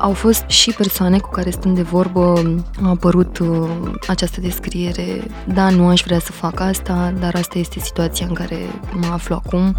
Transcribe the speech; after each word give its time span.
Au 0.00 0.12
fost 0.12 0.44
și 0.46 0.72
persoane 0.72 1.18
cu 1.18 1.28
care 1.30 1.50
stând 1.50 1.76
de 1.76 1.82
vorbă 1.82 2.42
a 2.82 2.88
apărut 2.88 3.38
uh, 3.38 3.68
această 4.08 4.40
descriere. 4.40 5.22
Da, 5.54 5.70
nu 5.70 5.86
aș 5.86 6.02
vrea 6.04 6.18
să 6.18 6.32
fac 6.32 6.60
asta, 6.60 7.14
dar 7.20 7.34
asta 7.34 7.58
este 7.58 7.80
situația 7.80 8.26
în 8.28 8.34
care 8.34 8.56
mă 9.00 9.06
aflu 9.12 9.34
acum. 9.34 9.76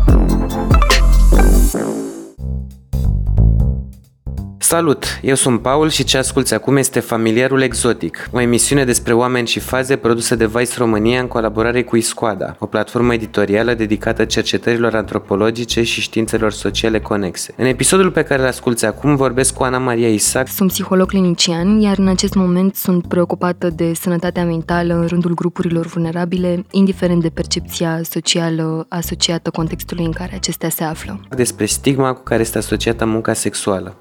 Salut! 4.71 5.19
Eu 5.21 5.35
sunt 5.35 5.61
Paul 5.61 5.89
și 5.89 6.03
ce 6.03 6.17
asculți 6.17 6.53
acum 6.53 6.77
este 6.77 6.99
Familiarul 6.99 7.61
Exotic, 7.61 8.29
o 8.31 8.39
emisiune 8.39 8.85
despre 8.85 9.13
oameni 9.13 9.47
și 9.47 9.59
faze 9.59 9.95
produsă 9.95 10.35
de 10.35 10.45
Vice 10.45 10.77
România 10.77 11.19
în 11.19 11.27
colaborare 11.27 11.83
cu 11.83 11.95
Iscoada, 11.95 12.55
o 12.59 12.65
platformă 12.65 13.13
editorială 13.13 13.73
dedicată 13.73 14.25
cercetărilor 14.25 14.95
antropologice 14.95 15.83
și 15.83 16.01
științelor 16.01 16.51
sociale 16.51 16.99
conexe. 16.99 17.53
În 17.57 17.65
episodul 17.65 18.11
pe 18.11 18.23
care 18.23 18.41
îl 18.41 18.47
asculți 18.47 18.85
acum 18.85 19.15
vorbesc 19.15 19.53
cu 19.53 19.63
Ana 19.63 19.77
Maria 19.77 20.09
Isaac. 20.09 20.47
Sunt 20.47 20.71
psiholog 20.71 21.07
clinician, 21.07 21.79
iar 21.79 21.97
în 21.97 22.07
acest 22.07 22.33
moment 22.33 22.75
sunt 22.75 23.07
preocupată 23.07 23.69
de 23.69 23.93
sănătatea 23.93 24.45
mentală 24.45 24.93
în 24.93 25.07
rândul 25.07 25.33
grupurilor 25.33 25.85
vulnerabile, 25.85 26.65
indiferent 26.71 27.21
de 27.21 27.29
percepția 27.29 27.99
socială 28.03 28.85
asociată 28.89 29.49
contextului 29.49 30.05
în 30.05 30.11
care 30.11 30.35
acestea 30.35 30.69
se 30.69 30.83
află. 30.83 31.19
Despre 31.29 31.65
stigma 31.65 32.13
cu 32.13 32.23
care 32.23 32.41
este 32.41 32.57
asociată 32.57 33.05
munca 33.05 33.33
sexuală. 33.33 33.95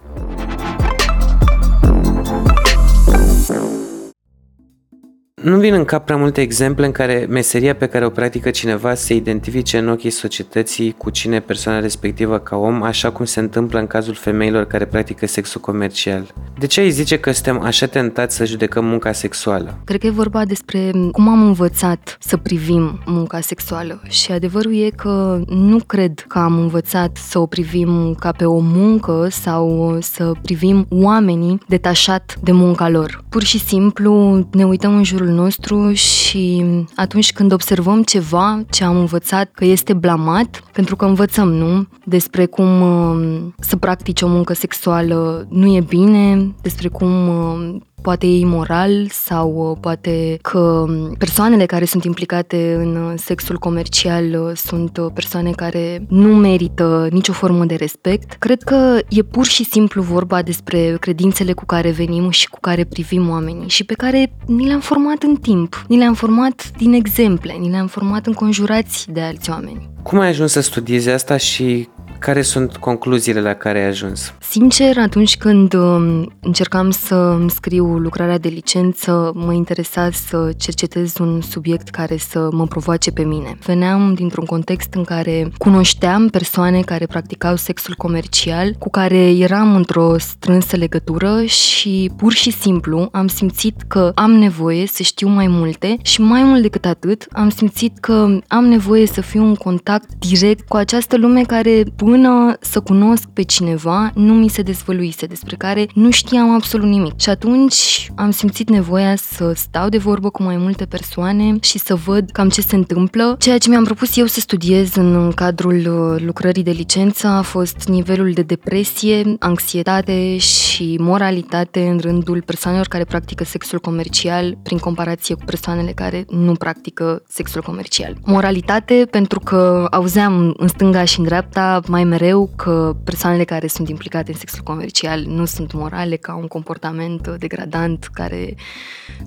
Nu 5.43 5.59
vin 5.59 5.75
în 5.75 5.85
cap 5.85 6.05
prea 6.05 6.17
multe 6.17 6.41
exemple 6.41 6.87
în 6.87 6.93
care 6.93 7.27
meseria 7.29 7.75
pe 7.75 7.87
care 7.87 8.05
o 8.07 8.11
practică 8.11 8.51
cineva 8.51 8.95
se 8.95 9.15
identifice 9.15 9.79
în 9.79 9.89
ochii 9.89 10.11
societății 10.11 10.95
cu 10.97 11.11
cine 11.11 11.41
persoana 11.41 11.81
respectivă 11.81 12.39
ca 12.39 12.57
om, 12.57 12.83
așa 12.83 13.11
cum 13.11 13.25
se 13.25 13.41
întâmplă 13.41 13.79
în 13.79 13.87
cazul 13.87 14.15
femeilor 14.15 14.65
care 14.65 14.85
practică 14.85 15.27
sexul 15.27 15.61
comercial. 15.61 16.35
De 16.59 16.67
ce 16.67 16.81
ai 16.81 16.91
zice 16.91 17.19
că 17.19 17.33
suntem 17.33 17.61
așa 17.61 17.87
tentați 17.87 18.37
să 18.37 18.45
judecăm 18.45 18.85
munca 18.85 19.13
sexuală? 19.13 19.79
Cred 19.85 20.01
că 20.01 20.07
e 20.07 20.11
vorba 20.11 20.45
despre 20.45 20.91
cum 21.13 21.29
am 21.29 21.43
învățat 21.43 22.17
să 22.21 22.37
privim 22.37 23.03
munca 23.07 23.41
sexuală 23.41 24.03
și 24.09 24.33
adevărul 24.33 24.75
e 24.75 24.91
că 24.97 25.41
nu 25.49 25.79
cred 25.87 26.25
că 26.29 26.39
am 26.39 26.59
învățat 26.59 27.17
să 27.17 27.39
o 27.39 27.47
privim 27.47 28.17
ca 28.19 28.33
pe 28.33 28.45
o 28.45 28.59
muncă 28.59 29.27
sau 29.31 29.97
să 30.01 30.33
privim 30.43 30.87
oamenii 30.89 31.59
detașat 31.69 32.37
de 32.43 32.53
munca 32.53 32.89
lor. 32.89 33.25
Pur 33.29 33.43
și 33.43 33.59
simplu 33.59 34.47
ne 34.53 34.65
uităm 34.65 34.97
în 34.97 35.05
jurul 35.05 35.29
nostru 35.31 35.93
și 35.93 36.65
atunci 36.95 37.33
când 37.33 37.53
observăm 37.53 38.03
ceva 38.03 38.63
ce 38.71 38.85
am 38.85 38.97
învățat 38.97 39.51
că 39.53 39.65
este 39.65 39.93
blamat, 39.93 40.63
pentru 40.73 40.97
că 40.97 41.05
învățăm, 41.05 41.53
nu? 41.53 41.87
Despre 42.05 42.47
cum 42.47 42.81
uh, 42.81 43.41
să 43.59 43.77
practici 43.77 44.23
o 44.23 44.29
muncă 44.29 44.53
sexuală 44.53 45.47
nu 45.51 45.75
e 45.75 45.81
bine, 45.81 46.55
despre 46.63 46.89
cum 46.89 47.29
uh, 47.29 47.81
poate 48.01 48.27
e 48.27 48.39
imoral 48.39 49.09
sau 49.09 49.71
uh, 49.71 49.77
poate 49.81 50.39
că 50.43 50.85
persoanele 51.19 51.67
care 51.67 51.85
sunt 51.85 52.05
implicate 52.05 52.75
în 52.79 52.97
uh, 52.97 53.13
sexul 53.17 53.59
comercial 53.59 54.25
uh, 54.25 54.57
sunt 54.57 54.99
persoane 55.15 55.51
care 55.51 56.07
nu 56.09 56.35
merită 56.35 57.09
nicio 57.11 57.33
formă 57.33 57.65
de 57.65 57.75
respect. 57.75 58.33
Cred 58.33 58.63
că 58.63 58.99
e 59.09 59.23
pur 59.23 59.47
și 59.47 59.65
simplu 59.65 60.03
vorba 60.03 60.43
despre 60.43 60.97
credințele 61.01 61.53
cu 61.53 61.65
care 61.65 61.91
venim 61.91 62.31
și 62.31 62.49
cu 62.49 62.61
care 62.61 62.85
privim 62.85 63.29
oamenii 63.29 63.69
și 63.69 63.85
pe 63.85 63.95
care 63.95 64.33
ni 64.47 64.67
le-am 64.67 64.81
format 64.81 65.20
în 65.23 65.37
timp. 65.37 65.85
Ni 65.89 65.97
le-am 65.97 66.15
format 66.15 66.71
din 66.77 66.93
exemple, 66.93 67.53
ni 67.53 67.71
le-am 67.71 67.87
format 67.87 68.27
înconjurați 68.27 69.07
de 69.13 69.21
alți 69.21 69.51
oameni. 69.51 69.89
Cum 70.03 70.19
ai 70.19 70.29
ajuns 70.29 70.53
să 70.53 70.61
studiezi 70.61 71.09
asta 71.09 71.37
și 71.37 71.89
care 72.21 72.43
sunt 72.43 72.77
concluziile 72.77 73.41
la 73.41 73.55
care 73.55 73.79
ai 73.79 73.87
ajuns? 73.87 74.35
Sincer, 74.39 74.99
atunci 74.99 75.37
când 75.37 75.73
um, 75.73 76.33
încercam 76.41 76.91
să 76.91 77.39
scriu 77.49 77.85
lucrarea 77.85 78.39
de 78.39 78.49
licență, 78.49 79.33
mă 79.35 79.53
interesa 79.53 80.11
să 80.11 80.53
cercetez 80.57 81.19
un 81.19 81.41
subiect 81.41 81.89
care 81.89 82.17
să 82.17 82.49
mă 82.53 82.67
provoace 82.67 83.11
pe 83.11 83.23
mine. 83.23 83.59
Veneam 83.67 84.15
dintr-un 84.15 84.45
context 84.45 84.95
în 84.95 85.05
care 85.05 85.51
cunoșteam 85.59 86.29
persoane 86.29 86.81
care 86.81 87.07
practicau 87.07 87.57
sexul 87.57 87.95
comercial, 87.97 88.75
cu 88.79 88.91
care 88.91 89.31
eram 89.31 89.75
într-o 89.75 90.19
strânsă 90.19 90.77
legătură 90.77 91.43
și 91.45 92.11
pur 92.17 92.33
și 92.33 92.51
simplu 92.51 93.09
am 93.13 93.27
simțit 93.27 93.83
că 93.89 94.13
am 94.15 94.31
nevoie 94.31 94.87
să 94.87 95.03
știu 95.03 95.29
mai 95.29 95.47
multe 95.47 95.97
și 96.03 96.21
mai 96.21 96.43
mult 96.43 96.63
decât 96.63 96.85
atât 96.85 97.27
am 97.33 97.49
simțit 97.49 97.99
că 97.99 98.39
am 98.49 98.65
nevoie 98.65 99.07
să 99.07 99.21
fiu 99.21 99.45
în 99.45 99.55
contact 99.55 100.09
direct 100.19 100.69
cu 100.69 100.77
această 100.77 101.17
lume 101.17 101.43
care 101.43 101.85
până 102.11 102.57
să 102.61 102.81
cunosc 102.81 103.25
pe 103.25 103.43
cineva, 103.43 104.11
nu 104.15 104.35
mi 104.35 104.49
se 104.49 104.63
dezvăluise, 104.63 105.27
despre 105.27 105.57
care 105.57 105.87
nu 105.95 106.11
știam 106.11 106.51
absolut 106.51 106.89
nimic. 106.89 107.21
Și 107.21 107.29
atunci 107.29 108.11
am 108.15 108.31
simțit 108.31 108.71
nevoia 108.71 109.17
să 109.17 109.53
stau 109.57 109.89
de 109.89 109.99
vorbă 109.99 110.31
cu 110.31 110.43
mai 110.43 110.57
multe 110.57 110.85
persoane 110.85 111.57
și 111.61 111.79
să 111.79 111.95
văd 111.95 112.31
cam 112.31 112.49
ce 112.49 112.61
se 112.61 112.77
întâmplă. 112.77 113.37
Ceea 113.39 113.59
ce 113.59 113.69
mi-am 113.69 113.85
propus 113.85 114.17
eu 114.17 114.27
să 114.27 114.41
studiez 114.41 114.95
în 114.95 115.33
cadrul 115.35 115.77
uh, 115.77 116.23
lucrării 116.25 116.63
de 116.63 116.71
licență 116.71 117.27
a 117.27 117.43
fost 117.43 117.89
nivelul 117.89 118.33
de 118.33 118.43
depresie, 118.43 119.37
anxietate 119.39 120.37
și 120.37 120.97
moralitate 121.01 121.89
în 121.89 121.99
rândul 121.99 122.43
persoanelor 122.47 122.87
care 122.87 123.05
practică 123.05 123.45
sexul 123.45 123.79
comercial 123.79 124.59
prin 124.63 124.79
comparație 124.79 125.35
cu 125.35 125.45
persoanele 125.45 125.93
care 125.93 126.25
nu 126.29 126.53
practică 126.53 127.23
sexul 127.29 127.63
comercial. 127.63 128.17
Moralitate 128.25 129.07
pentru 129.11 129.41
că 129.41 129.87
auzeam 129.91 130.55
în 130.57 130.69
stânga 130.69 131.05
și 131.05 131.19
în 131.19 131.25
dreapta 131.25 131.81
mai 131.87 132.00
mai 132.01 132.09
mereu 132.09 132.51
că 132.57 132.97
persoanele 133.05 133.45
care 133.45 133.67
sunt 133.67 133.89
implicate 133.89 134.31
în 134.31 134.39
sexul 134.39 134.63
comercial 134.63 135.25
nu 135.27 135.45
sunt 135.45 135.73
morale, 135.73 136.17
ca 136.17 136.35
un 136.35 136.47
comportament 136.47 137.29
degradant 137.39 138.09
care 138.13 138.55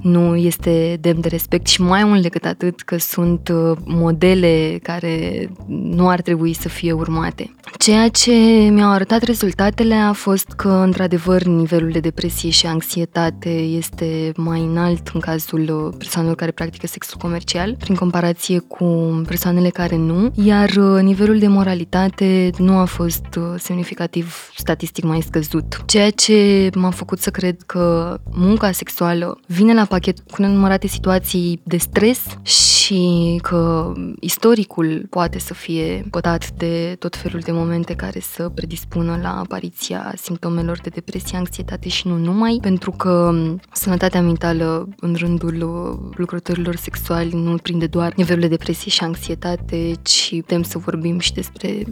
nu 0.02 0.36
este 0.36 0.98
demn 1.02 1.22
de 1.22 1.28
respect 1.28 1.68
și 1.68 1.82
mai 1.82 2.04
mult 2.04 2.22
decât 2.22 2.46
atât 2.46 2.82
că 2.82 2.98
sunt 2.98 3.50
uh, 3.50 3.78
modele 3.86 4.80
care 4.84 5.50
nu 5.68 6.10
ar 6.10 6.22
trebui 6.22 6.54
să 6.54 6.70
fie 6.70 6.92
urmate. 6.92 7.56
Ceea 7.78 8.08
ce 8.08 8.32
mi-au 8.72 8.92
arătat 8.92 9.22
rezultatele 9.22 9.96
a 9.96 10.12
fost 10.12 10.48
că, 10.56 10.70
într-adevăr, 10.70 11.44
nivelul 11.44 11.92
de 11.92 12.00
depresie 12.00 12.50
și 12.50 12.66
anxietate 12.66 13.50
este 13.50 14.32
mai 14.36 14.62
înalt 14.62 15.10
în 15.14 15.20
cazul 15.20 15.60
uh, 15.60 15.96
persoanelor 15.98 16.36
care 16.36 16.52
practică 16.52 16.88
sexul 16.88 17.18
comercial, 17.22 17.76
prin 17.80 17.96
comparație 17.96 18.60
cu 18.60 18.86
persoanele 19.28 19.70
care 19.70 19.96
nu, 19.96 20.32
iar 20.36 20.70
uh, 20.70 21.02
nivelul 21.02 21.40
de 21.40 21.48
moralitate 21.48 22.50
nu 22.64 22.78
a 22.78 22.86
fost 22.86 23.26
uh, 23.38 23.44
semnificativ 23.58 24.52
statistic 24.56 25.04
mai 25.04 25.22
scăzut. 25.22 25.82
Ceea 25.86 26.10
ce 26.10 26.70
m-a 26.76 26.90
făcut 26.90 27.20
să 27.20 27.30
cred 27.30 27.62
că 27.66 28.18
munca 28.32 28.72
sexuală 28.72 29.40
vine 29.48 29.74
la 29.74 29.86
pachet 29.86 30.20
cu 30.20 30.42
nenumărate 30.42 30.88
situații 30.88 31.60
de 31.64 31.78
stres 31.78 32.22
și 32.42 33.40
că 33.42 33.94
istoricul 34.20 35.06
poate 35.10 35.40
să 35.40 35.54
fie 35.54 36.06
pătat 36.10 36.52
de 36.52 36.96
tot 37.00 37.16
felul 37.16 37.40
de 37.40 37.52
momente 37.52 37.94
care 37.94 38.20
să 38.20 38.50
predispună 38.50 39.20
la 39.22 39.40
apariția 39.40 40.14
simptomelor 40.18 40.80
de 40.80 40.90
depresie, 40.90 41.38
anxietate 41.38 41.90
și 41.90 42.08
nu 42.08 42.18
numai, 42.18 42.58
pentru 42.62 42.92
că 42.92 43.34
sănătatea 43.72 44.22
mentală 44.22 44.88
în 45.00 45.16
rândul 45.18 45.56
uh, 45.62 46.16
lucrătorilor 46.18 46.76
sexuali 46.76 47.32
nu 47.34 47.56
prinde 47.56 47.88
doar 47.88 48.14
nivelul 48.16 48.42
de 48.42 48.48
depresie 48.48 48.92
și 48.92 49.04
anxietate, 49.04 49.94
ci 50.02 50.30
putem 50.30 50.64
să 50.64 50.78
vorbim 50.78 51.20
și 51.20 51.34
despre 51.34 51.84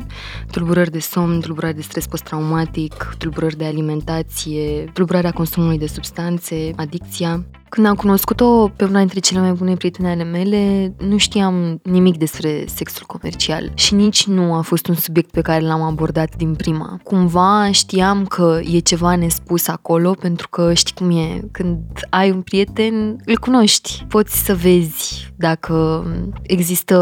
tulburări 0.61 0.91
de 0.91 0.99
somn, 0.99 1.39
tulburări 1.39 1.75
de 1.75 1.81
stres 1.81 2.07
post-traumatic, 2.07 3.15
tulburări 3.17 3.57
de 3.57 3.65
alimentație, 3.65 4.83
tulburarea 4.93 5.31
consumului 5.31 5.77
de 5.77 5.87
substanțe, 5.87 6.71
adicția. 6.75 7.45
Când 7.71 7.87
am 7.87 7.95
cunoscut-o 7.95 8.67
pe 8.75 8.83
una 8.83 8.97
dintre 8.97 9.19
cele 9.19 9.39
mai 9.39 9.51
bune 9.51 9.75
prietene 9.75 10.09
ale 10.09 10.23
mele, 10.23 10.93
nu 11.07 11.17
știam 11.17 11.79
nimic 11.83 12.17
despre 12.17 12.65
sexul 12.67 13.03
comercial 13.05 13.71
și 13.73 13.93
nici 13.93 14.25
nu 14.25 14.53
a 14.53 14.61
fost 14.61 14.87
un 14.87 14.95
subiect 14.95 15.31
pe 15.31 15.41
care 15.41 15.65
l-am 15.65 15.81
abordat 15.81 16.35
din 16.35 16.55
prima. 16.55 16.99
Cumva 17.03 17.71
știam 17.71 18.25
că 18.25 18.59
e 18.73 18.79
ceva 18.79 19.15
nespus 19.15 19.67
acolo 19.67 20.11
pentru 20.11 20.49
că 20.49 20.73
știi 20.73 20.95
cum 20.95 21.09
e, 21.09 21.41
când 21.51 21.79
ai 22.09 22.31
un 22.31 22.41
prieten, 22.41 23.21
îl 23.25 23.37
cunoști. 23.37 24.05
Poți 24.07 24.45
să 24.45 24.55
vezi 24.55 25.31
dacă 25.35 26.05
există 26.41 26.97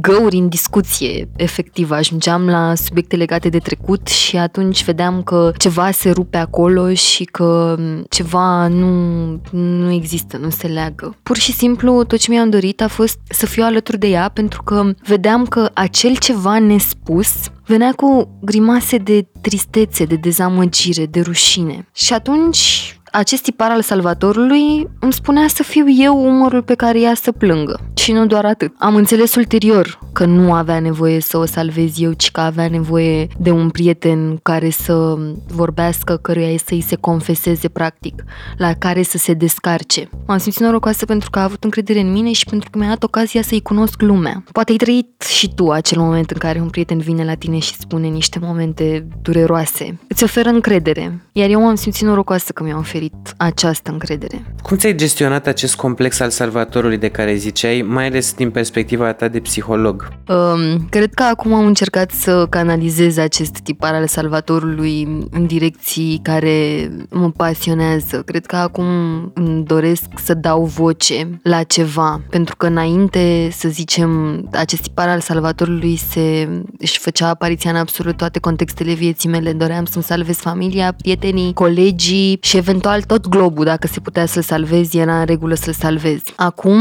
găuri 0.00 0.36
în 0.36 0.48
discuție, 0.48 1.28
efectiv. 1.36 1.90
Ajungeam 1.90 2.48
la 2.48 2.74
subiecte 2.74 3.16
legate 3.16 3.48
de 3.48 3.58
trecut 3.58 4.06
și 4.06 4.36
atunci 4.36 4.84
vedeam 4.84 5.22
că 5.22 5.52
ceva 5.56 5.90
se 5.90 6.10
rupe 6.10 6.36
acolo 6.36 6.94
și 6.94 7.24
că 7.24 7.76
ceva 8.08 8.68
nu, 8.68 9.40
nu 9.50 9.90
există, 9.96 10.36
nu 10.36 10.50
se 10.50 10.66
leagă. 10.66 11.16
Pur 11.22 11.36
și 11.36 11.52
simplu, 11.52 12.04
tot 12.04 12.18
ce 12.18 12.30
mi-am 12.30 12.50
dorit 12.50 12.80
a 12.80 12.88
fost 12.88 13.18
să 13.30 13.46
fiu 13.46 13.64
alături 13.64 13.98
de 13.98 14.06
ea, 14.06 14.28
pentru 14.28 14.62
că 14.62 14.90
vedeam 15.06 15.46
că 15.46 15.70
acel 15.74 16.16
ceva 16.16 16.58
nespus 16.58 17.28
venea 17.66 17.92
cu 17.92 18.38
grimase 18.42 18.96
de 18.96 19.26
tristețe, 19.40 20.04
de 20.04 20.14
dezamăgire, 20.14 21.06
de 21.06 21.20
rușine. 21.20 21.88
Și 21.94 22.12
atunci 22.12 22.98
acest 23.12 23.42
tipar 23.42 23.70
al 23.70 23.82
salvatorului 23.82 24.88
îmi 24.98 25.12
spunea 25.12 25.48
să 25.48 25.62
fiu 25.62 25.84
eu 25.88 26.26
umărul 26.26 26.62
pe 26.62 26.74
care 26.74 27.00
ea 27.00 27.14
să 27.14 27.32
plângă. 27.32 27.80
Și 27.94 28.12
nu 28.12 28.26
doar 28.26 28.44
atât. 28.44 28.74
Am 28.78 28.94
înțeles 28.94 29.34
ulterior 29.34 29.98
că 30.12 30.24
nu 30.24 30.52
avea 30.52 30.80
nevoie 30.80 31.20
să 31.20 31.36
o 31.38 31.44
salvez 31.44 32.00
eu, 32.00 32.12
ci 32.12 32.30
că 32.30 32.40
avea 32.40 32.68
nevoie 32.68 33.26
de 33.38 33.50
un 33.50 33.70
prieten 33.70 34.36
care 34.42 34.70
să 34.70 35.16
vorbească, 35.48 36.16
căruia 36.16 36.56
să-i 36.64 36.80
se 36.80 36.96
confeseze 36.96 37.68
practic, 37.68 38.24
la 38.56 38.72
care 38.72 39.02
să 39.02 39.18
se 39.18 39.32
descarce. 39.32 40.08
M-am 40.26 40.38
simțit 40.38 40.60
norocoasă 40.62 41.04
pentru 41.04 41.30
că 41.30 41.38
a 41.38 41.42
avut 41.42 41.64
încredere 41.64 42.00
în 42.00 42.12
mine 42.12 42.32
și 42.32 42.44
pentru 42.44 42.70
că 42.70 42.78
mi-a 42.78 42.88
dat 42.88 43.02
ocazia 43.02 43.42
să-i 43.42 43.62
cunosc 43.62 44.02
lumea. 44.02 44.44
Poate 44.52 44.70
ai 44.70 44.76
trăit 44.76 45.22
și 45.22 45.54
tu 45.54 45.70
acel 45.70 45.98
moment 45.98 46.30
în 46.30 46.38
care 46.38 46.60
un 46.60 46.68
prieten 46.68 46.98
vine 46.98 47.24
la 47.24 47.34
tine 47.34 47.58
și 47.58 47.74
spune 47.74 48.06
niște 48.06 48.38
momente 48.42 49.06
dureroase. 49.22 49.98
Îți 50.08 50.24
oferă 50.24 50.48
încredere. 50.48 51.20
Iar 51.32 51.50
eu 51.50 51.60
m-am 51.60 51.74
simțit 51.74 52.06
norocoasă 52.06 52.52
că 52.52 52.62
mi-a 52.62 52.76
oferit 52.78 53.05
această 53.36 53.90
încredere. 53.90 54.54
Cum 54.62 54.76
ți-ai 54.76 54.94
gestionat 54.94 55.46
acest 55.46 55.76
complex 55.76 56.20
al 56.20 56.30
salvatorului 56.30 56.98
de 56.98 57.08
care 57.08 57.34
ziceai, 57.34 57.84
mai 57.88 58.06
ales 58.06 58.34
din 58.34 58.50
perspectiva 58.50 59.12
ta 59.12 59.28
de 59.28 59.40
psiholog? 59.40 60.08
Um, 60.28 60.86
cred 60.90 61.14
că 61.14 61.22
acum 61.22 61.54
am 61.54 61.66
încercat 61.66 62.10
să 62.10 62.46
canalizez 62.50 63.16
acest 63.16 63.58
tipar 63.58 63.94
al 63.94 64.06
salvatorului 64.06 65.26
în 65.30 65.46
direcții 65.46 66.20
care 66.22 66.88
mă 67.10 67.30
pasionează. 67.30 68.22
Cred 68.22 68.46
că 68.46 68.56
acum 68.56 68.86
îmi 69.34 69.64
doresc 69.64 70.04
să 70.24 70.34
dau 70.34 70.64
voce 70.64 71.40
la 71.42 71.62
ceva, 71.62 72.20
pentru 72.30 72.56
că 72.56 72.66
înainte, 72.66 73.48
să 73.52 73.68
zicem, 73.68 74.40
acest 74.52 74.82
tipar 74.82 75.08
al 75.08 75.20
salvatorului 75.20 75.96
se 75.96 76.48
își 76.78 76.98
făcea 76.98 77.28
apariția 77.28 77.70
în 77.70 77.76
absolut 77.76 78.16
toate 78.16 78.38
contextele 78.38 78.92
vieții 78.92 79.28
mele. 79.28 79.52
Doream 79.52 79.84
să-mi 79.84 80.04
salvez 80.04 80.36
familia, 80.36 80.92
prietenii, 80.92 81.52
colegii 81.52 82.38
și 82.42 82.56
eventual 82.56 82.85
tot 83.06 83.28
globul, 83.28 83.64
dacă 83.64 83.86
se 83.86 84.00
putea 84.00 84.26
să-l 84.26 84.42
salvez, 84.42 84.94
era 84.94 85.18
în 85.18 85.24
regulă 85.26 85.54
să-l 85.54 85.72
salvez. 85.72 86.20
Acum 86.36 86.80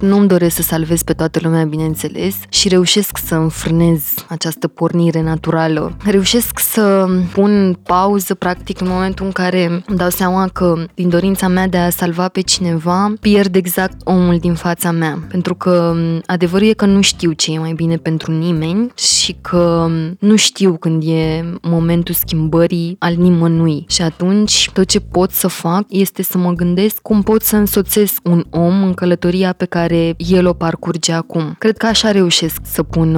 nu-mi 0.00 0.28
doresc 0.28 0.56
să 0.56 0.62
salvez 0.62 1.02
pe 1.02 1.12
toată 1.12 1.38
lumea, 1.42 1.64
bineînțeles, 1.64 2.36
și 2.48 2.68
reușesc 2.68 3.18
să 3.24 3.34
înfrânez 3.34 4.02
această 4.28 4.68
pornire 4.68 5.22
naturală. 5.22 5.96
Reușesc 6.04 6.58
să 6.58 7.06
pun 7.32 7.78
pauză, 7.82 8.34
practic, 8.34 8.80
în 8.80 8.88
momentul 8.88 9.26
în 9.26 9.32
care 9.32 9.82
îmi 9.86 9.98
dau 9.98 10.08
seama 10.08 10.48
că, 10.48 10.84
din 10.94 11.08
dorința 11.08 11.48
mea 11.48 11.68
de 11.68 11.76
a 11.76 11.90
salva 11.90 12.28
pe 12.28 12.40
cineva, 12.40 13.12
pierd 13.20 13.54
exact 13.54 13.96
omul 14.04 14.38
din 14.38 14.54
fața 14.54 14.90
mea. 14.90 15.18
Pentru 15.28 15.54
că 15.54 15.94
adevărul 16.26 16.66
e 16.66 16.72
că 16.72 16.86
nu 16.86 17.00
știu 17.00 17.32
ce 17.32 17.52
e 17.52 17.58
mai 17.58 17.72
bine 17.72 17.96
pentru 17.96 18.32
nimeni 18.32 18.92
și 18.94 19.36
că 19.40 19.88
nu 20.18 20.36
știu 20.36 20.76
când 20.76 21.02
e 21.06 21.52
momentul 21.62 22.14
schimbării 22.14 22.96
al 22.98 23.14
nimănui. 23.14 23.84
Și 23.88 24.02
atunci, 24.02 24.70
tot 24.72 24.86
ce 24.88 25.00
pot 25.00 25.30
să 25.42 25.48
fac 25.48 25.84
este 25.88 26.22
să 26.22 26.38
mă 26.38 26.52
gândesc 26.52 27.00
cum 27.00 27.22
pot 27.22 27.42
să 27.42 27.56
însoțesc 27.56 28.20
un 28.22 28.44
om 28.50 28.82
în 28.82 28.94
călătoria 28.94 29.52
pe 29.52 29.64
care 29.64 30.14
el 30.16 30.46
o 30.46 30.52
parcurge 30.52 31.12
acum. 31.12 31.54
Cred 31.58 31.76
că 31.76 31.86
așa 31.86 32.10
reușesc 32.10 32.60
să 32.62 32.82
pun 32.82 33.16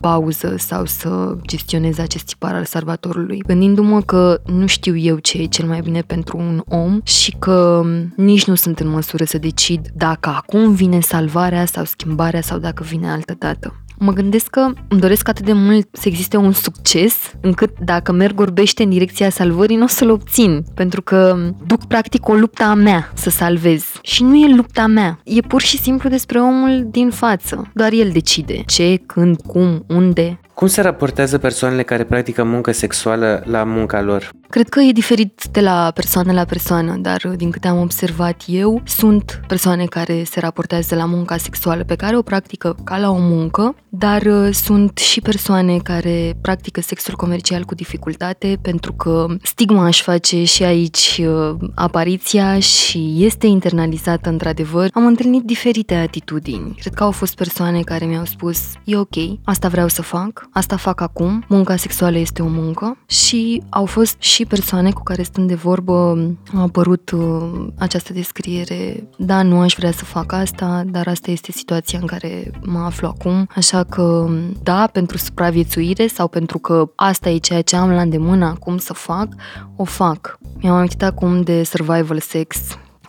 pauză 0.00 0.54
sau 0.58 0.84
să 0.84 1.36
gestionez 1.46 1.98
acest 1.98 2.24
tipar 2.24 2.54
al 2.54 2.64
salvatorului, 2.64 3.42
gândindu-mă 3.46 4.00
că 4.00 4.40
nu 4.46 4.66
știu 4.66 4.96
eu 4.96 5.18
ce 5.18 5.38
e 5.38 5.44
cel 5.44 5.66
mai 5.66 5.80
bine 5.80 6.00
pentru 6.00 6.38
un 6.38 6.62
om 6.68 7.00
și 7.04 7.36
că 7.38 7.82
nici 8.16 8.44
nu 8.44 8.54
sunt 8.54 8.78
în 8.80 8.88
măsură 8.88 9.24
să 9.24 9.38
decid 9.38 9.88
dacă 9.94 10.28
acum 10.28 10.74
vine 10.74 11.00
salvarea 11.00 11.64
sau 11.64 11.84
schimbarea 11.84 12.40
sau 12.40 12.58
dacă 12.58 12.82
vine 12.82 13.10
altă 13.10 13.34
dată. 13.38 13.83
Mă 13.98 14.12
gândesc 14.12 14.46
că 14.46 14.60
îmi 14.88 15.00
doresc 15.00 15.28
atât 15.28 15.44
de 15.44 15.52
mult 15.52 15.88
să 15.92 16.08
existe 16.08 16.36
un 16.36 16.52
succes, 16.52 17.14
încât 17.40 17.70
dacă 17.84 18.12
merg 18.12 18.40
orbește 18.40 18.82
în 18.82 18.90
direcția 18.90 19.30
salvării, 19.30 19.76
nu 19.76 19.84
o 19.84 19.86
să-l 19.86 20.10
obțin. 20.10 20.64
Pentru 20.74 21.02
că 21.02 21.36
duc 21.66 21.84
practic 21.84 22.28
o 22.28 22.34
luptă 22.34 22.62
a 22.62 22.74
mea 22.74 23.12
să 23.14 23.30
salvez. 23.30 23.84
Și 24.02 24.22
nu 24.22 24.34
e 24.34 24.54
lupta 24.54 24.86
mea. 24.86 25.20
E 25.24 25.40
pur 25.40 25.60
și 25.60 25.78
simplu 25.78 26.08
despre 26.08 26.40
omul 26.40 26.86
din 26.90 27.10
față. 27.10 27.70
Doar 27.74 27.92
el 27.92 28.10
decide 28.12 28.62
ce, 28.66 28.96
când, 29.06 29.36
cum, 29.46 29.84
unde. 29.88 30.38
Cum 30.54 30.66
se 30.66 30.80
raportează 30.80 31.38
persoanele 31.38 31.82
care 31.82 32.04
practică 32.04 32.44
muncă 32.44 32.72
sexuală 32.72 33.42
la 33.46 33.64
munca 33.64 34.00
lor? 34.00 34.30
Cred 34.48 34.68
că 34.68 34.80
e 34.80 34.92
diferit 34.92 35.42
de 35.50 35.60
la 35.60 35.90
persoană 35.94 36.32
la 36.32 36.44
persoană, 36.44 36.96
dar 37.00 37.32
din 37.36 37.50
câte 37.50 37.68
am 37.68 37.80
observat 37.80 38.42
eu, 38.46 38.82
sunt 38.84 39.40
persoane 39.46 39.84
care 39.84 40.22
se 40.24 40.40
raportează 40.40 40.94
la 40.94 41.04
munca 41.04 41.36
sexuală 41.36 41.84
pe 41.84 41.94
care 41.94 42.16
o 42.16 42.22
practică 42.22 42.76
ca 42.84 42.98
la 42.98 43.10
o 43.10 43.18
muncă, 43.18 43.74
dar 43.88 44.22
uh, 44.22 44.48
sunt 44.52 44.98
și 44.98 45.20
persoane 45.20 45.78
care 45.78 46.36
practică 46.40 46.80
sexul 46.80 47.14
comercial 47.14 47.64
cu 47.64 47.74
dificultate 47.74 48.58
pentru 48.62 48.92
că 48.92 49.26
stigma 49.42 49.86
își 49.86 50.02
face 50.02 50.44
și 50.44 50.62
aici 50.62 51.20
uh, 51.26 51.56
apariția 51.74 52.58
și 52.58 53.14
este 53.18 53.46
internalizată 53.46 54.28
într-adevăr. 54.28 54.88
Am 54.92 55.06
întâlnit 55.06 55.42
diferite 55.42 55.94
atitudini. 55.94 56.74
Cred 56.80 56.94
că 56.94 57.02
au 57.02 57.10
fost 57.10 57.34
persoane 57.34 57.80
care 57.80 58.04
mi-au 58.04 58.24
spus, 58.24 58.58
e 58.84 58.96
ok, 58.96 59.16
asta 59.44 59.68
vreau 59.68 59.88
să 59.88 60.02
fac, 60.02 60.43
asta 60.50 60.76
fac 60.76 61.00
acum, 61.00 61.44
munca 61.48 61.76
sexuală 61.76 62.18
este 62.18 62.42
o 62.42 62.46
muncă. 62.48 62.96
Și 63.06 63.62
au 63.68 63.84
fost 63.84 64.16
și 64.18 64.46
persoane 64.46 64.90
cu 64.90 65.02
care 65.02 65.22
stând 65.22 65.48
de 65.48 65.54
vorbă 65.54 66.16
a 66.54 66.60
apărut 66.60 67.10
uh, 67.10 67.66
această 67.78 68.12
descriere, 68.12 69.08
da, 69.16 69.42
nu 69.42 69.60
aș 69.60 69.74
vrea 69.78 69.92
să 69.92 70.04
fac 70.04 70.32
asta, 70.32 70.82
dar 70.86 71.06
asta 71.06 71.30
este 71.30 71.52
situația 71.52 71.98
în 71.98 72.06
care 72.06 72.50
mă 72.64 72.78
aflu 72.78 73.06
acum, 73.06 73.48
așa 73.54 73.84
că 73.84 74.28
da, 74.62 74.86
pentru 74.92 75.18
supraviețuire 75.18 76.06
sau 76.06 76.28
pentru 76.28 76.58
că 76.58 76.90
asta 76.94 77.28
e 77.30 77.38
ceea 77.38 77.62
ce 77.62 77.76
am 77.76 77.90
la 77.90 78.00
îndemână 78.00 78.44
acum 78.44 78.78
să 78.78 78.92
fac, 78.92 79.28
o 79.76 79.84
fac. 79.84 80.38
Mi-am 80.60 80.74
amintit 80.74 81.02
acum 81.02 81.42
de 81.42 81.62
survival 81.62 82.18
sex, 82.18 82.58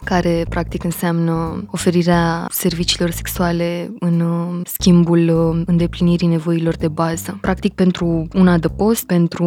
care 0.05 0.45
practic 0.49 0.83
înseamnă 0.83 1.63
oferirea 1.71 2.47
serviciilor 2.51 3.09
sexuale 3.09 3.91
în 3.99 4.19
uh, 4.19 4.61
schimbul 4.63 5.29
uh, 5.29 5.63
îndeplinirii 5.65 6.27
nevoilor 6.27 6.75
de 6.75 6.87
bază. 6.87 7.37
Practic 7.41 7.73
pentru 7.73 8.27
un 8.33 8.47
adăpost, 8.47 9.05
pentru 9.05 9.45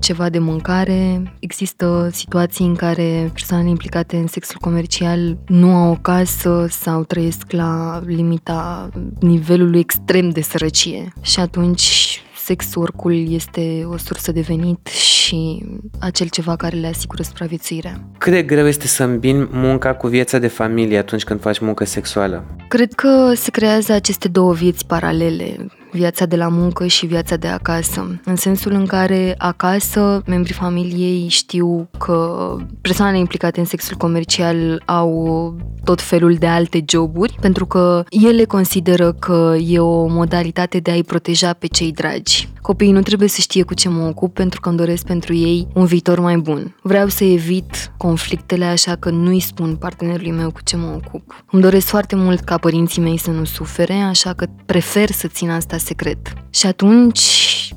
ceva 0.00 0.28
de 0.28 0.38
mâncare, 0.38 1.32
există 1.38 2.08
situații 2.12 2.66
în 2.66 2.74
care 2.74 3.30
persoanele 3.32 3.68
implicate 3.68 4.16
în 4.16 4.26
sexul 4.26 4.58
comercial 4.60 5.38
nu 5.46 5.74
au 5.74 5.90
o 5.90 5.98
casă 6.02 6.66
sau 6.70 7.04
trăiesc 7.04 7.52
la 7.52 8.00
limita 8.06 8.88
nivelului 9.20 9.80
extrem 9.80 10.28
de 10.28 10.40
sărăcie 10.40 11.12
și 11.22 11.40
atunci 11.40 12.20
sex 12.46 12.74
work 12.74 13.02
este 13.28 13.86
o 13.90 13.96
sursă 13.96 14.32
de 14.32 14.40
venit 14.40 14.86
și 14.86 15.64
acel 16.00 16.28
ceva 16.28 16.56
care 16.56 16.76
le 16.76 16.86
asigură 16.86 17.22
supraviețuirea. 17.22 18.00
Cât 18.18 18.32
de 18.32 18.42
greu 18.42 18.66
este 18.66 18.86
să 18.86 19.04
îmbin 19.04 19.48
munca 19.52 19.94
cu 19.94 20.06
viața 20.06 20.38
de 20.38 20.46
familie 20.46 20.98
atunci 20.98 21.24
când 21.24 21.40
faci 21.40 21.58
muncă 21.58 21.84
sexuală? 21.84 22.44
Cred 22.68 22.92
că 22.92 23.32
se 23.34 23.50
creează 23.50 23.92
aceste 23.92 24.28
două 24.28 24.52
vieți 24.52 24.86
paralele 24.86 25.66
viața 25.96 26.26
de 26.26 26.36
la 26.36 26.48
muncă 26.48 26.86
și 26.86 27.06
viața 27.06 27.36
de 27.36 27.46
acasă. 27.46 28.20
În 28.24 28.36
sensul 28.36 28.72
în 28.72 28.86
care 28.86 29.34
acasă 29.38 30.22
membrii 30.26 30.54
familiei 30.54 31.28
știu 31.28 31.88
că 31.98 32.56
persoanele 32.80 33.18
implicate 33.18 33.60
în 33.60 33.66
sexul 33.66 33.96
comercial 33.96 34.82
au 34.84 35.54
tot 35.84 36.00
felul 36.00 36.34
de 36.34 36.46
alte 36.46 36.84
joburi, 36.88 37.36
pentru 37.40 37.66
că 37.66 38.04
ele 38.10 38.44
consideră 38.44 39.12
că 39.12 39.54
e 39.66 39.78
o 39.78 40.06
modalitate 40.06 40.78
de 40.78 40.90
a-i 40.90 41.02
proteja 41.02 41.52
pe 41.52 41.66
cei 41.66 41.92
dragi. 41.92 42.48
Copiii 42.66 42.92
nu 42.92 43.02
trebuie 43.02 43.28
să 43.28 43.40
știe 43.40 43.62
cu 43.62 43.74
ce 43.74 43.88
mă 43.88 44.06
ocup 44.06 44.34
pentru 44.34 44.60
că 44.60 44.68
îmi 44.68 44.78
doresc 44.78 45.04
pentru 45.04 45.34
ei 45.34 45.68
un 45.74 45.84
viitor 45.84 46.20
mai 46.20 46.36
bun. 46.36 46.76
Vreau 46.82 47.08
să 47.08 47.24
evit 47.24 47.92
conflictele 47.96 48.64
așa 48.64 48.96
că 48.96 49.10
nu-i 49.10 49.40
spun 49.40 49.76
partenerului 49.76 50.30
meu 50.30 50.50
cu 50.50 50.60
ce 50.64 50.76
mă 50.76 51.00
ocup. 51.04 51.44
Îmi 51.50 51.62
doresc 51.62 51.86
foarte 51.86 52.16
mult 52.16 52.40
ca 52.40 52.58
părinții 52.58 53.02
mei 53.02 53.18
să 53.18 53.30
nu 53.30 53.44
sufere, 53.44 53.94
așa 53.94 54.32
că 54.32 54.46
prefer 54.66 55.10
să 55.10 55.28
țin 55.28 55.50
asta 55.50 55.76
secret. 55.76 56.32
Și 56.50 56.66
atunci 56.66 57.20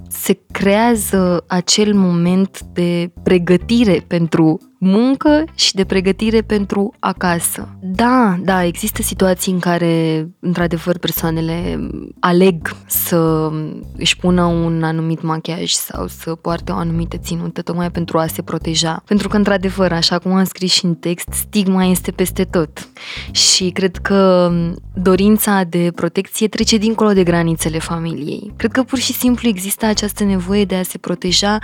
se 0.10 0.39
creează 0.51 1.43
acel 1.48 1.93
moment 1.93 2.60
de 2.74 3.12
pregătire 3.24 4.03
pentru 4.08 4.69
muncă 4.79 5.43
și 5.55 5.74
de 5.74 5.86
pregătire 5.86 6.41
pentru 6.41 6.93
acasă. 7.00 7.67
Da, 7.81 8.38
da, 8.41 8.63
există 8.63 9.01
situații 9.01 9.51
în 9.51 9.59
care, 9.59 10.27
într-adevăr, 10.39 10.98
persoanele 10.98 11.89
aleg 12.19 12.75
să 12.88 13.50
își 13.98 14.17
pună 14.17 14.43
un 14.43 14.83
anumit 14.83 15.21
machiaj 15.21 15.71
sau 15.71 16.07
să 16.07 16.36
poarte 16.36 16.71
o 16.71 16.75
anumită 16.75 17.17
ținută 17.17 17.62
tocmai 17.62 17.91
pentru 17.91 18.17
a 18.17 18.27
se 18.27 18.41
proteja. 18.41 19.03
Pentru 19.05 19.27
că, 19.27 19.38
într-adevăr, 19.38 19.91
așa 19.91 20.19
cum 20.19 20.33
am 20.33 20.43
scris 20.43 20.71
și 20.71 20.86
în 20.86 20.95
text, 20.95 21.27
stigma 21.31 21.83
este 21.83 22.12
peste 22.12 22.43
tot. 22.43 22.89
Și 23.31 23.69
cred 23.69 23.95
că 23.98 24.51
dorința 24.93 25.63
de 25.63 25.91
protecție 25.95 26.48
trece 26.48 26.77
dincolo 26.77 27.13
de 27.13 27.24
granițele 27.24 27.79
familiei. 27.79 28.53
Cred 28.55 28.71
că 28.71 28.83
pur 28.83 28.98
și 28.98 29.13
simplu 29.13 29.48
există 29.48 29.86
această 29.86 30.24
nevoie 30.24 30.65
de 30.65 30.75
a 30.75 30.83
se 30.83 30.98
proteja 30.98 31.59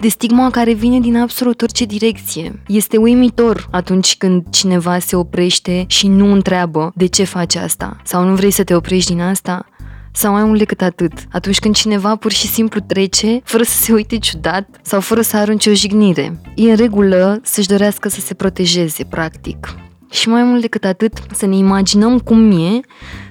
de 0.00 0.08
stigma 0.08 0.50
care 0.50 0.72
vine 0.72 1.00
din 1.00 1.16
absolut 1.16 1.62
orice 1.62 1.84
direcție. 1.84 2.53
Este 2.66 2.96
uimitor 2.96 3.68
atunci 3.70 4.16
când 4.16 4.44
cineva 4.50 4.98
se 4.98 5.16
oprește 5.16 5.84
și 5.86 6.08
nu 6.08 6.32
întreabă 6.32 6.92
de 6.94 7.06
ce 7.06 7.24
face 7.24 7.58
asta 7.58 7.96
sau 8.04 8.24
nu 8.24 8.34
vrei 8.34 8.50
să 8.50 8.64
te 8.64 8.74
oprești 8.74 9.12
din 9.12 9.20
asta 9.20 9.66
Sau 10.12 10.32
mai 10.32 10.44
mult 10.44 10.58
decât 10.58 10.80
atât, 10.80 11.12
atunci 11.32 11.58
când 11.58 11.74
cineva 11.74 12.16
pur 12.16 12.32
și 12.32 12.46
simplu 12.46 12.80
trece, 12.80 13.40
fără 13.44 13.62
să 13.62 13.82
se 13.82 13.92
uite 13.92 14.18
ciudat 14.18 14.68
sau 14.82 15.00
fără 15.00 15.20
să 15.20 15.36
arunce 15.36 15.70
o 15.70 15.74
jignire. 15.74 16.40
E 16.54 16.70
în 16.70 16.76
regulă 16.76 17.40
să-și 17.42 17.68
dorească 17.68 18.08
să 18.08 18.20
se 18.20 18.34
protejeze, 18.34 19.04
practic. 19.04 19.74
Și 20.10 20.28
mai 20.28 20.42
mult 20.42 20.60
decât 20.60 20.84
atât, 20.84 21.12
să 21.32 21.46
ne 21.46 21.56
imaginăm 21.56 22.18
cum 22.18 22.50
e 22.50 22.80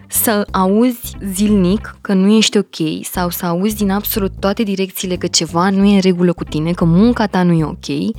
să 0.08 0.48
auzi 0.51 1.15
zilnic 1.34 1.98
că 2.01 2.13
nu 2.13 2.36
ești 2.36 2.58
ok 2.58 3.06
sau 3.12 3.30
să 3.30 3.46
auzi 3.46 3.75
din 3.75 3.92
absolut 3.92 4.32
toate 4.39 4.63
direcțiile 4.63 5.15
că 5.15 5.27
ceva 5.27 5.70
nu 5.70 5.86
e 5.86 5.94
în 5.94 6.01
regulă 6.01 6.34
cu 6.34 6.44
tine, 6.44 6.72
că 6.72 6.86
munca 6.86 7.25
ta 7.25 7.44
nu 7.44 7.51
e 7.51 7.63
ok, 7.63 8.15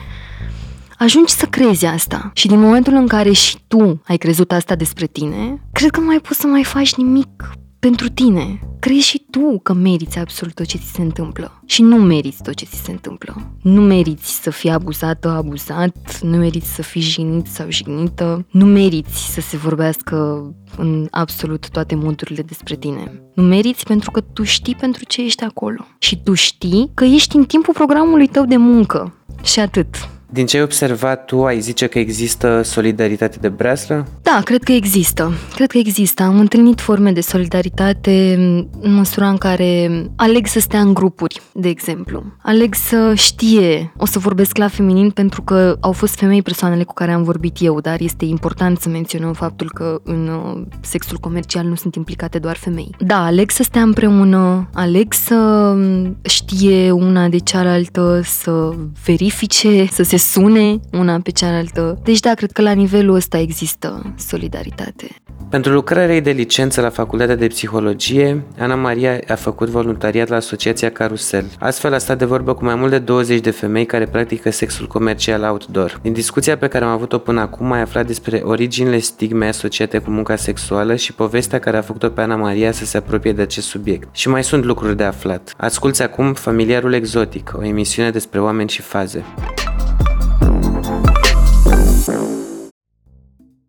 ajungi 0.98 1.32
să 1.32 1.46
crezi 1.46 1.86
asta. 1.86 2.30
Și 2.34 2.46
din 2.46 2.60
momentul 2.60 2.92
în 2.92 3.06
care 3.06 3.32
și 3.32 3.58
tu 3.66 4.02
ai 4.06 4.16
crezut 4.16 4.52
asta 4.52 4.74
despre 4.74 5.06
tine, 5.06 5.62
cred 5.72 5.90
că 5.90 6.00
nu 6.00 6.06
mai 6.06 6.20
poți 6.20 6.40
să 6.40 6.46
mai 6.46 6.64
faci 6.64 6.94
nimic 6.94 7.52
pentru 7.78 8.08
tine. 8.08 8.60
Crezi 8.78 9.06
și 9.06 9.26
tu 9.30 9.60
că 9.62 9.72
meriți 9.72 10.18
absolut 10.18 10.54
tot 10.54 10.66
ce 10.66 10.76
ți 10.76 10.92
se 10.94 11.02
întâmplă. 11.02 11.62
Și 11.66 11.82
nu 11.82 11.96
meriți 11.96 12.42
tot 12.42 12.54
ce 12.54 12.64
ți 12.64 12.82
se 12.84 12.90
întâmplă. 12.90 13.56
Nu 13.62 13.80
meriți 13.80 14.42
să 14.42 14.50
fii 14.50 14.70
abuzată, 14.70 15.28
abuzat, 15.28 16.20
nu 16.22 16.36
meriți 16.36 16.74
să 16.74 16.82
fii 16.82 17.00
jignit 17.00 17.46
sau 17.46 17.70
jignită, 17.70 18.46
nu 18.50 18.64
meriți 18.64 19.32
să 19.32 19.40
se 19.40 19.56
vorbească 19.56 20.16
în 20.76 21.06
absolut 21.10 21.68
toate 21.68 21.94
modurile 21.94 22.42
despre 22.42 22.76
tine. 22.76 23.22
Nu 23.34 23.42
meriți 23.42 23.84
pentru 23.84 24.10
că 24.10 24.20
tu 24.20 24.42
știi 24.42 24.74
pentru 24.74 25.04
ce 25.04 25.22
ești 25.22 25.44
acolo. 25.44 25.86
Și 25.98 26.22
tu 26.22 26.34
știi 26.34 26.90
că 26.94 27.04
ești 27.04 27.36
în 27.36 27.44
timpul 27.44 27.74
programului 27.74 28.26
tău 28.26 28.44
de 28.44 28.56
muncă. 28.56 29.14
Și 29.42 29.60
atât. 29.60 30.08
Din 30.34 30.46
ce 30.46 30.56
ai 30.56 30.62
observat 30.62 31.24
tu, 31.24 31.44
ai 31.44 31.60
zice 31.60 31.86
că 31.86 31.98
există 31.98 32.62
solidaritate 32.62 33.38
de 33.40 33.48
breaslă? 33.48 34.06
Da, 34.22 34.40
cred 34.44 34.62
că 34.62 34.72
există. 34.72 35.32
Cred 35.54 35.70
că 35.70 35.78
există. 35.78 36.22
Am 36.22 36.38
întâlnit 36.38 36.80
forme 36.80 37.12
de 37.12 37.20
solidaritate 37.20 38.34
în 38.80 38.94
măsura 38.94 39.28
în 39.28 39.36
care 39.36 39.90
aleg 40.16 40.46
să 40.46 40.60
stea 40.60 40.80
în 40.80 40.94
grupuri, 40.94 41.40
de 41.52 41.68
exemplu. 41.68 42.22
Aleg 42.42 42.74
să 42.74 43.12
știe, 43.14 43.92
o 43.96 44.06
să 44.06 44.18
vorbesc 44.18 44.56
la 44.56 44.68
feminin 44.68 45.10
pentru 45.10 45.42
că 45.42 45.76
au 45.80 45.92
fost 45.92 46.14
femei 46.14 46.42
persoanele 46.42 46.84
cu 46.84 46.92
care 46.92 47.12
am 47.12 47.22
vorbit 47.22 47.56
eu, 47.60 47.80
dar 47.80 48.00
este 48.00 48.24
important 48.24 48.80
să 48.80 48.88
menționăm 48.88 49.32
faptul 49.32 49.70
că 49.74 50.00
în 50.04 50.28
uh, 50.28 50.62
sexul 50.80 51.16
comercial 51.16 51.66
nu 51.66 51.74
sunt 51.74 51.94
implicate 51.94 52.38
doar 52.38 52.56
femei. 52.56 52.90
Da, 52.98 53.24
aleg 53.24 53.50
să 53.50 53.62
stea 53.62 53.82
împreună, 53.82 54.68
aleg 54.72 55.12
să 55.12 55.74
știe 56.22 56.90
una 56.90 57.28
de 57.28 57.38
cealaltă, 57.38 58.20
să 58.24 58.70
verifice, 59.04 59.86
să 59.90 60.02
se 60.02 60.16
sune 60.32 60.80
una 60.92 61.20
pe 61.20 61.30
cealaltă. 61.30 61.98
Deci 62.02 62.20
da, 62.20 62.34
cred 62.34 62.52
că 62.52 62.62
la 62.62 62.72
nivelul 62.72 63.14
ăsta 63.14 63.38
există 63.38 64.14
solidaritate. 64.16 65.06
Pentru 65.50 65.72
lucrarea 65.72 66.14
ei 66.14 66.20
de 66.20 66.30
licență 66.30 66.80
la 66.80 66.88
Facultatea 66.88 67.36
de 67.36 67.46
Psihologie, 67.46 68.42
Ana 68.58 68.74
Maria 68.74 69.20
a 69.28 69.34
făcut 69.34 69.68
voluntariat 69.68 70.28
la 70.28 70.36
Asociația 70.36 70.90
Carusel. 70.90 71.44
Astfel 71.58 71.94
a 71.94 71.98
stat 71.98 72.18
de 72.18 72.24
vorbă 72.24 72.54
cu 72.54 72.64
mai 72.64 72.74
mult 72.74 72.90
de 72.90 72.98
20 72.98 73.40
de 73.40 73.50
femei 73.50 73.86
care 73.86 74.04
practică 74.04 74.50
sexul 74.50 74.86
comercial 74.86 75.42
outdoor. 75.42 75.98
Din 76.02 76.12
discuția 76.12 76.56
pe 76.56 76.68
care 76.68 76.84
am 76.84 76.90
avut-o 76.90 77.18
până 77.18 77.40
acum, 77.40 77.72
ai 77.72 77.80
aflat 77.80 78.06
despre 78.06 78.40
originile 78.44 78.98
stigmei 78.98 79.48
asociate 79.48 79.98
cu 79.98 80.10
munca 80.10 80.36
sexuală 80.36 80.94
și 80.96 81.12
povestea 81.12 81.58
care 81.58 81.76
a 81.76 81.82
făcut-o 81.82 82.08
pe 82.08 82.20
Ana 82.20 82.36
Maria 82.36 82.72
să 82.72 82.84
se 82.84 82.96
apropie 82.96 83.32
de 83.32 83.42
acest 83.42 83.66
subiect. 83.66 84.08
Și 84.12 84.28
mai 84.28 84.44
sunt 84.44 84.64
lucruri 84.64 84.96
de 84.96 85.04
aflat. 85.04 85.54
Asculți 85.56 86.02
acum 86.02 86.34
Familiarul 86.34 86.92
Exotic, 86.92 87.52
o 87.56 87.64
emisiune 87.64 88.10
despre 88.10 88.40
oameni 88.40 88.68
și 88.68 88.82
faze. 88.82 89.24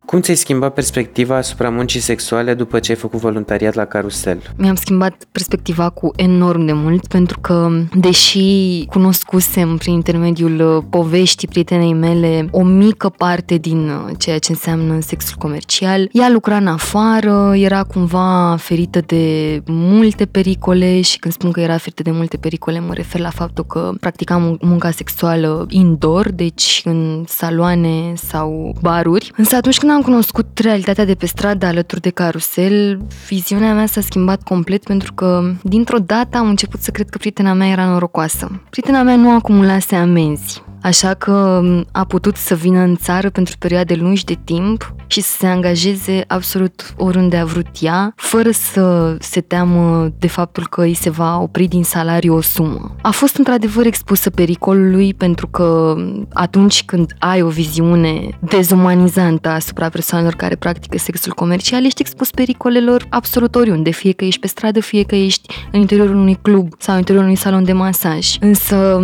Cum 0.06 0.22
ți-ai 0.22 0.36
schimbat 0.36 0.74
perspectiva 0.74 1.36
asupra 1.36 1.70
muncii 1.70 2.00
sexuale 2.00 2.54
după 2.54 2.80
ce 2.80 2.92
ai 2.92 2.98
făcut 2.98 3.20
voluntariat 3.20 3.74
la 3.74 3.86
Carusel? 3.86 4.42
Mi-am 4.58 4.76
schimbat 4.76 5.24
perspectiva 5.32 5.90
cu 5.90 6.12
enorm 6.16 6.66
de 6.66 6.72
mult 6.74 7.08
pentru 7.08 7.40
că, 7.40 7.70
deși 7.94 8.86
cunoscusem 8.86 9.78
prin 9.78 9.94
intermediul 9.94 10.76
uh, 10.78 10.84
poveștii 10.90 11.48
prietenei 11.48 11.94
mele 11.94 12.48
o 12.52 12.64
mică 12.64 13.10
parte 13.10 13.56
din 13.56 13.90
uh, 13.90 14.14
ceea 14.18 14.40
ce 14.40 14.52
înseamnă 14.52 15.00
sexul 15.00 15.36
comercial, 15.40 16.10
ea 16.12 16.30
lucra 16.30 16.56
în 16.56 16.68
afară, 16.68 17.54
era 17.56 17.84
cumva 17.84 18.56
ferită 18.60 19.00
de 19.06 19.62
multe 19.66 20.26
pericole 20.26 21.02
și 21.02 21.20
când 21.20 21.34
spun 21.34 21.52
că 21.52 21.60
era 21.60 21.78
ferită 21.78 22.02
de 22.02 22.12
multe 22.12 22.38
pericole 22.38 22.80
mă 22.80 22.94
refer 22.94 23.22
la 23.22 23.30
faptul 23.30 23.64
că 23.64 23.92
practicam 24.00 24.58
munca 24.62 24.92
sexuală 24.92 25.66
indoor, 25.70 26.32
deci 26.32 26.82
în 26.84 27.24
saloane 27.28 28.14
sau 28.16 28.76
baruri. 28.82 29.32
Însă 29.38 29.56
atunci 29.56 29.78
când 29.78 29.92
am 29.96 30.02
cunoscut 30.02 30.60
realitatea 30.60 31.06
de 31.06 31.16
pe 31.16 31.26
stradă 31.26 31.66
alături 31.66 32.02
de 32.02 32.10
carusel, 32.10 33.02
viziunea 33.28 33.74
mea 33.74 33.86
s-a 33.86 34.02
schimbat 34.02 34.44
complet 34.44 34.84
pentru 34.84 35.14
că 35.14 35.52
dintr-o 35.62 35.98
dată 36.00 36.38
am 36.38 36.48
început 36.48 36.82
să 36.82 36.92
cred 36.92 37.10
că 37.10 37.18
prietena 37.18 37.54
mea 37.54 37.68
era 37.68 37.86
norocoasă. 37.86 38.62
Prietena 38.70 39.04
mea 39.04 39.16
nu 39.16 39.32
acumulase 39.32 39.96
amenzi, 39.96 40.64
așa 40.86 41.14
că 41.14 41.62
a 41.92 42.04
putut 42.04 42.36
să 42.36 42.56
vină 42.56 42.80
în 42.80 42.96
țară 42.96 43.30
pentru 43.30 43.56
perioade 43.60 43.96
lungi 43.96 44.26
de 44.26 44.38
timp 44.44 44.96
și 45.08 45.22
să 45.22 45.38
se 45.38 45.48
angajeze 45.48 46.24
absolut 46.28 46.94
oriunde 46.98 47.38
a 47.38 47.46
vrut 47.46 47.68
ea, 47.80 48.14
fără 48.16 48.52
să 48.52 49.16
se 49.20 49.42
teamă 49.42 50.10
de 50.20 50.28
faptul 50.28 50.68
că 50.68 50.82
îi 50.82 50.94
se 50.94 51.10
va 51.10 51.40
opri 51.40 51.68
din 51.68 51.84
salariu 51.84 52.36
o 52.36 52.42
sumă. 52.42 52.96
A 53.02 53.10
fost 53.10 53.38
într-adevăr 53.38 53.86
expusă 53.86 54.30
pericolului 54.30 55.14
pentru 55.14 55.48
că 55.48 55.96
atunci 56.34 56.84
când 56.84 57.16
ai 57.20 57.42
o 57.42 57.48
viziune 57.48 58.30
dezumanizantă 58.40 59.50
asupra 59.50 59.90
persoanelor 59.90 60.34
care 60.34 60.56
practică 60.56 60.98
sexul 60.98 61.34
comercial, 61.34 61.86
ești 61.86 62.02
expus 62.02 62.32
pericolelor 62.32 63.06
absolut 63.10 63.56
oriunde, 63.56 63.90
fie 63.90 64.12
că 64.12 64.26
ești 64.26 64.40
pe 64.40 64.48
stradă, 64.48 64.80
fie 64.80 65.04
că 65.04 65.16
ești 65.16 65.54
în 65.72 65.80
interiorul 65.80 66.16
unui 66.16 66.38
club 66.42 66.74
sau 66.78 66.94
în 66.94 67.00
interiorul 67.00 67.30
unui 67.30 67.42
salon 67.42 67.64
de 67.64 67.74
masaj. 67.74 68.36
Însă 68.40 69.00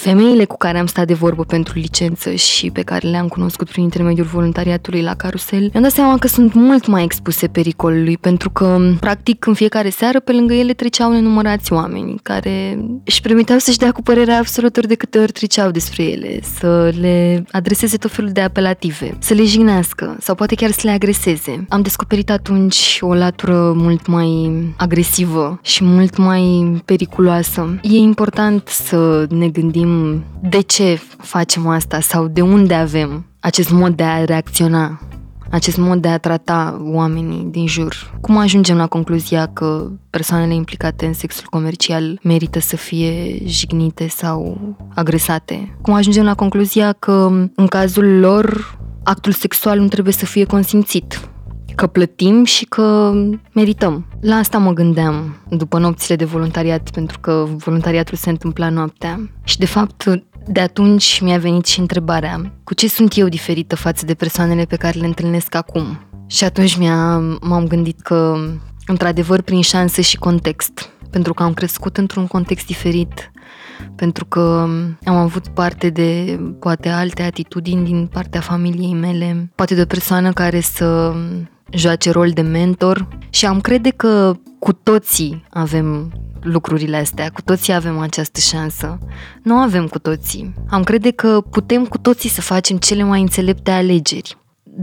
femeile 0.00 0.44
cu 0.44 0.56
care 0.56 0.78
am 0.78 0.86
stat 0.86 1.06
de 1.10 1.16
vorbă 1.16 1.44
pentru 1.44 1.78
licență 1.78 2.34
și 2.34 2.70
pe 2.70 2.82
care 2.82 3.08
le-am 3.08 3.28
cunoscut 3.28 3.68
prin 3.68 3.82
intermediul 3.82 4.26
voluntariatului 4.26 5.02
la 5.02 5.14
carusel, 5.14 5.60
mi-am 5.60 5.82
dat 5.82 5.92
seama 5.92 6.18
că 6.18 6.26
sunt 6.28 6.52
mult 6.54 6.86
mai 6.86 7.04
expuse 7.04 7.46
pericolului, 7.46 8.16
pentru 8.16 8.50
că, 8.50 8.78
practic, 9.00 9.46
în 9.46 9.54
fiecare 9.54 9.88
seară, 9.88 10.20
pe 10.20 10.32
lângă 10.32 10.54
ele 10.54 10.72
treceau 10.72 11.12
nenumărați 11.12 11.72
oameni 11.72 12.18
care 12.22 12.78
își 13.04 13.20
permiteau 13.20 13.58
să-și 13.58 13.78
dea 13.78 13.92
cu 13.92 14.02
părerea 14.02 14.38
absolut 14.38 14.76
ori 14.76 14.86
de 14.86 14.94
câte 14.94 15.18
ori 15.18 15.32
treceau 15.32 15.70
despre 15.70 16.02
ele, 16.02 16.40
să 16.58 16.92
le 17.00 17.44
adreseze 17.52 17.96
tot 17.96 18.10
felul 18.10 18.30
de 18.30 18.40
apelative, 18.40 19.16
să 19.18 19.34
le 19.34 19.44
jignească 19.44 20.16
sau 20.20 20.34
poate 20.34 20.54
chiar 20.54 20.70
să 20.70 20.80
le 20.84 20.90
agreseze. 20.90 21.64
Am 21.68 21.82
descoperit 21.82 22.30
atunci 22.30 22.98
o 23.00 23.14
latură 23.14 23.72
mult 23.76 24.06
mai 24.06 24.50
agresivă 24.76 25.58
și 25.62 25.84
mult 25.84 26.16
mai 26.16 26.74
periculoasă. 26.84 27.78
E 27.82 27.96
important 27.96 28.68
să 28.68 29.26
ne 29.28 29.48
gândim 29.48 30.24
de 30.42 30.60
ce 30.60 30.99
facem 31.18 31.66
asta 31.66 32.00
sau 32.00 32.26
de 32.26 32.40
unde 32.40 32.74
avem 32.74 33.24
acest 33.40 33.70
mod 33.70 33.96
de 33.96 34.02
a 34.02 34.24
reacționa, 34.24 35.00
acest 35.50 35.76
mod 35.76 36.00
de 36.00 36.08
a 36.08 36.18
trata 36.18 36.80
oamenii 36.82 37.48
din 37.50 37.66
jur. 37.66 38.18
Cum 38.20 38.36
ajungem 38.36 38.76
la 38.76 38.86
concluzia 38.86 39.46
că 39.46 39.90
persoanele 40.10 40.54
implicate 40.54 41.06
în 41.06 41.12
sexul 41.12 41.46
comercial 41.50 42.18
merită 42.22 42.60
să 42.60 42.76
fie 42.76 43.42
jignite 43.46 44.08
sau 44.08 44.58
agresate? 44.94 45.76
Cum 45.82 45.94
ajungem 45.94 46.24
la 46.24 46.34
concluzia 46.34 46.92
că 46.92 47.28
în 47.54 47.66
cazul 47.66 48.18
lor 48.18 48.78
actul 49.04 49.32
sexual 49.32 49.78
nu 49.78 49.88
trebuie 49.88 50.12
să 50.12 50.24
fie 50.24 50.44
consimțit? 50.44 51.30
că 51.80 51.86
plătim 51.86 52.44
și 52.44 52.64
că 52.64 53.12
merităm. 53.52 54.06
La 54.20 54.34
asta 54.34 54.58
mă 54.58 54.72
gândeam 54.72 55.36
după 55.48 55.78
nopțile 55.78 56.16
de 56.16 56.24
voluntariat, 56.24 56.90
pentru 56.90 57.18
că 57.18 57.46
voluntariatul 57.56 58.16
se 58.16 58.30
întâmpla 58.30 58.68
noaptea. 58.68 59.30
Și 59.44 59.58
de 59.58 59.66
fapt, 59.66 60.20
de 60.46 60.60
atunci 60.60 61.20
mi-a 61.20 61.38
venit 61.38 61.66
și 61.66 61.80
întrebarea, 61.80 62.52
cu 62.64 62.74
ce 62.74 62.88
sunt 62.88 63.16
eu 63.16 63.28
diferită 63.28 63.76
față 63.76 64.04
de 64.04 64.14
persoanele 64.14 64.64
pe 64.64 64.76
care 64.76 64.98
le 64.98 65.06
întâlnesc 65.06 65.54
acum? 65.54 66.00
Și 66.26 66.44
atunci 66.44 66.76
mi-a, 66.76 67.18
m-am 67.40 67.66
gândit 67.66 68.00
că, 68.00 68.36
într-adevăr, 68.86 69.42
prin 69.42 69.60
șanse 69.60 70.02
și 70.02 70.16
context, 70.16 70.88
pentru 71.10 71.34
că 71.34 71.42
am 71.42 71.54
crescut 71.54 71.96
într-un 71.96 72.26
context 72.26 72.66
diferit, 72.66 73.32
pentru 73.96 74.24
că 74.24 74.68
am 75.04 75.16
avut 75.16 75.48
parte 75.48 75.90
de 75.90 76.40
poate 76.60 76.88
alte 76.88 77.22
atitudini 77.22 77.84
din 77.84 78.06
partea 78.06 78.40
familiei 78.40 78.94
mele, 78.94 79.50
poate 79.54 79.74
de 79.74 79.80
o 79.80 79.84
persoană 79.84 80.32
care 80.32 80.60
să 80.60 81.14
joace 81.70 82.10
rol 82.10 82.30
de 82.30 82.40
mentor 82.40 83.08
și 83.30 83.46
am 83.46 83.60
crede 83.60 83.90
că 83.90 84.34
cu 84.58 84.72
toții 84.72 85.44
avem 85.50 86.12
lucrurile 86.42 86.96
astea, 86.96 87.30
cu 87.30 87.42
toții 87.42 87.72
avem 87.72 87.98
această 87.98 88.40
șansă. 88.40 88.98
Nu 89.42 89.54
avem 89.54 89.86
cu 89.86 89.98
toții. 89.98 90.54
Am 90.70 90.82
crede 90.82 91.10
că 91.10 91.40
putem 91.50 91.84
cu 91.84 91.98
toții 91.98 92.28
să 92.28 92.40
facem 92.40 92.76
cele 92.76 93.02
mai 93.02 93.20
înțelepte 93.20 93.70
alegeri. 93.70 94.36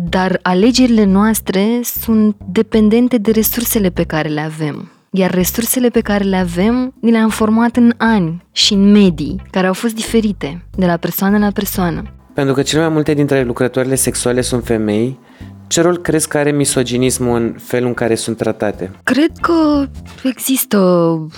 Dar 0.09 0.39
alegerile 0.41 1.03
noastre 1.03 1.79
sunt 1.83 2.35
dependente 2.51 3.17
de 3.17 3.31
resursele 3.31 3.89
pe 3.89 4.03
care 4.03 4.29
le 4.29 4.41
avem. 4.41 4.91
Iar 5.11 5.31
resursele 5.31 5.89
pe 5.89 5.99
care 6.01 6.23
le 6.23 6.35
avem, 6.35 6.93
ni 7.01 7.11
le-am 7.11 7.29
format 7.29 7.75
în 7.75 7.93
ani 7.97 8.45
și 8.51 8.73
în 8.73 8.91
medii, 8.91 9.41
care 9.51 9.67
au 9.67 9.73
fost 9.73 9.95
diferite, 9.95 10.65
de 10.75 10.85
la 10.85 10.97
persoană 10.97 11.37
la 11.37 11.51
persoană. 11.51 12.03
Pentru 12.33 12.53
că 12.53 12.61
cele 12.61 12.81
mai 12.81 12.89
multe 12.89 13.13
dintre 13.13 13.43
lucrătoarele 13.43 13.95
sexuale 13.95 14.41
sunt 14.41 14.65
femei, 14.65 15.19
Ce 15.67 15.81
rol 15.81 15.97
crezi 15.97 16.27
că 16.27 16.37
are 16.37 16.51
misoginismul 16.51 17.35
în 17.35 17.55
felul 17.57 17.87
în 17.87 17.93
care 17.93 18.15
sunt 18.15 18.37
tratate? 18.37 18.91
Cred 19.03 19.31
că 19.41 19.87
există 20.23 20.77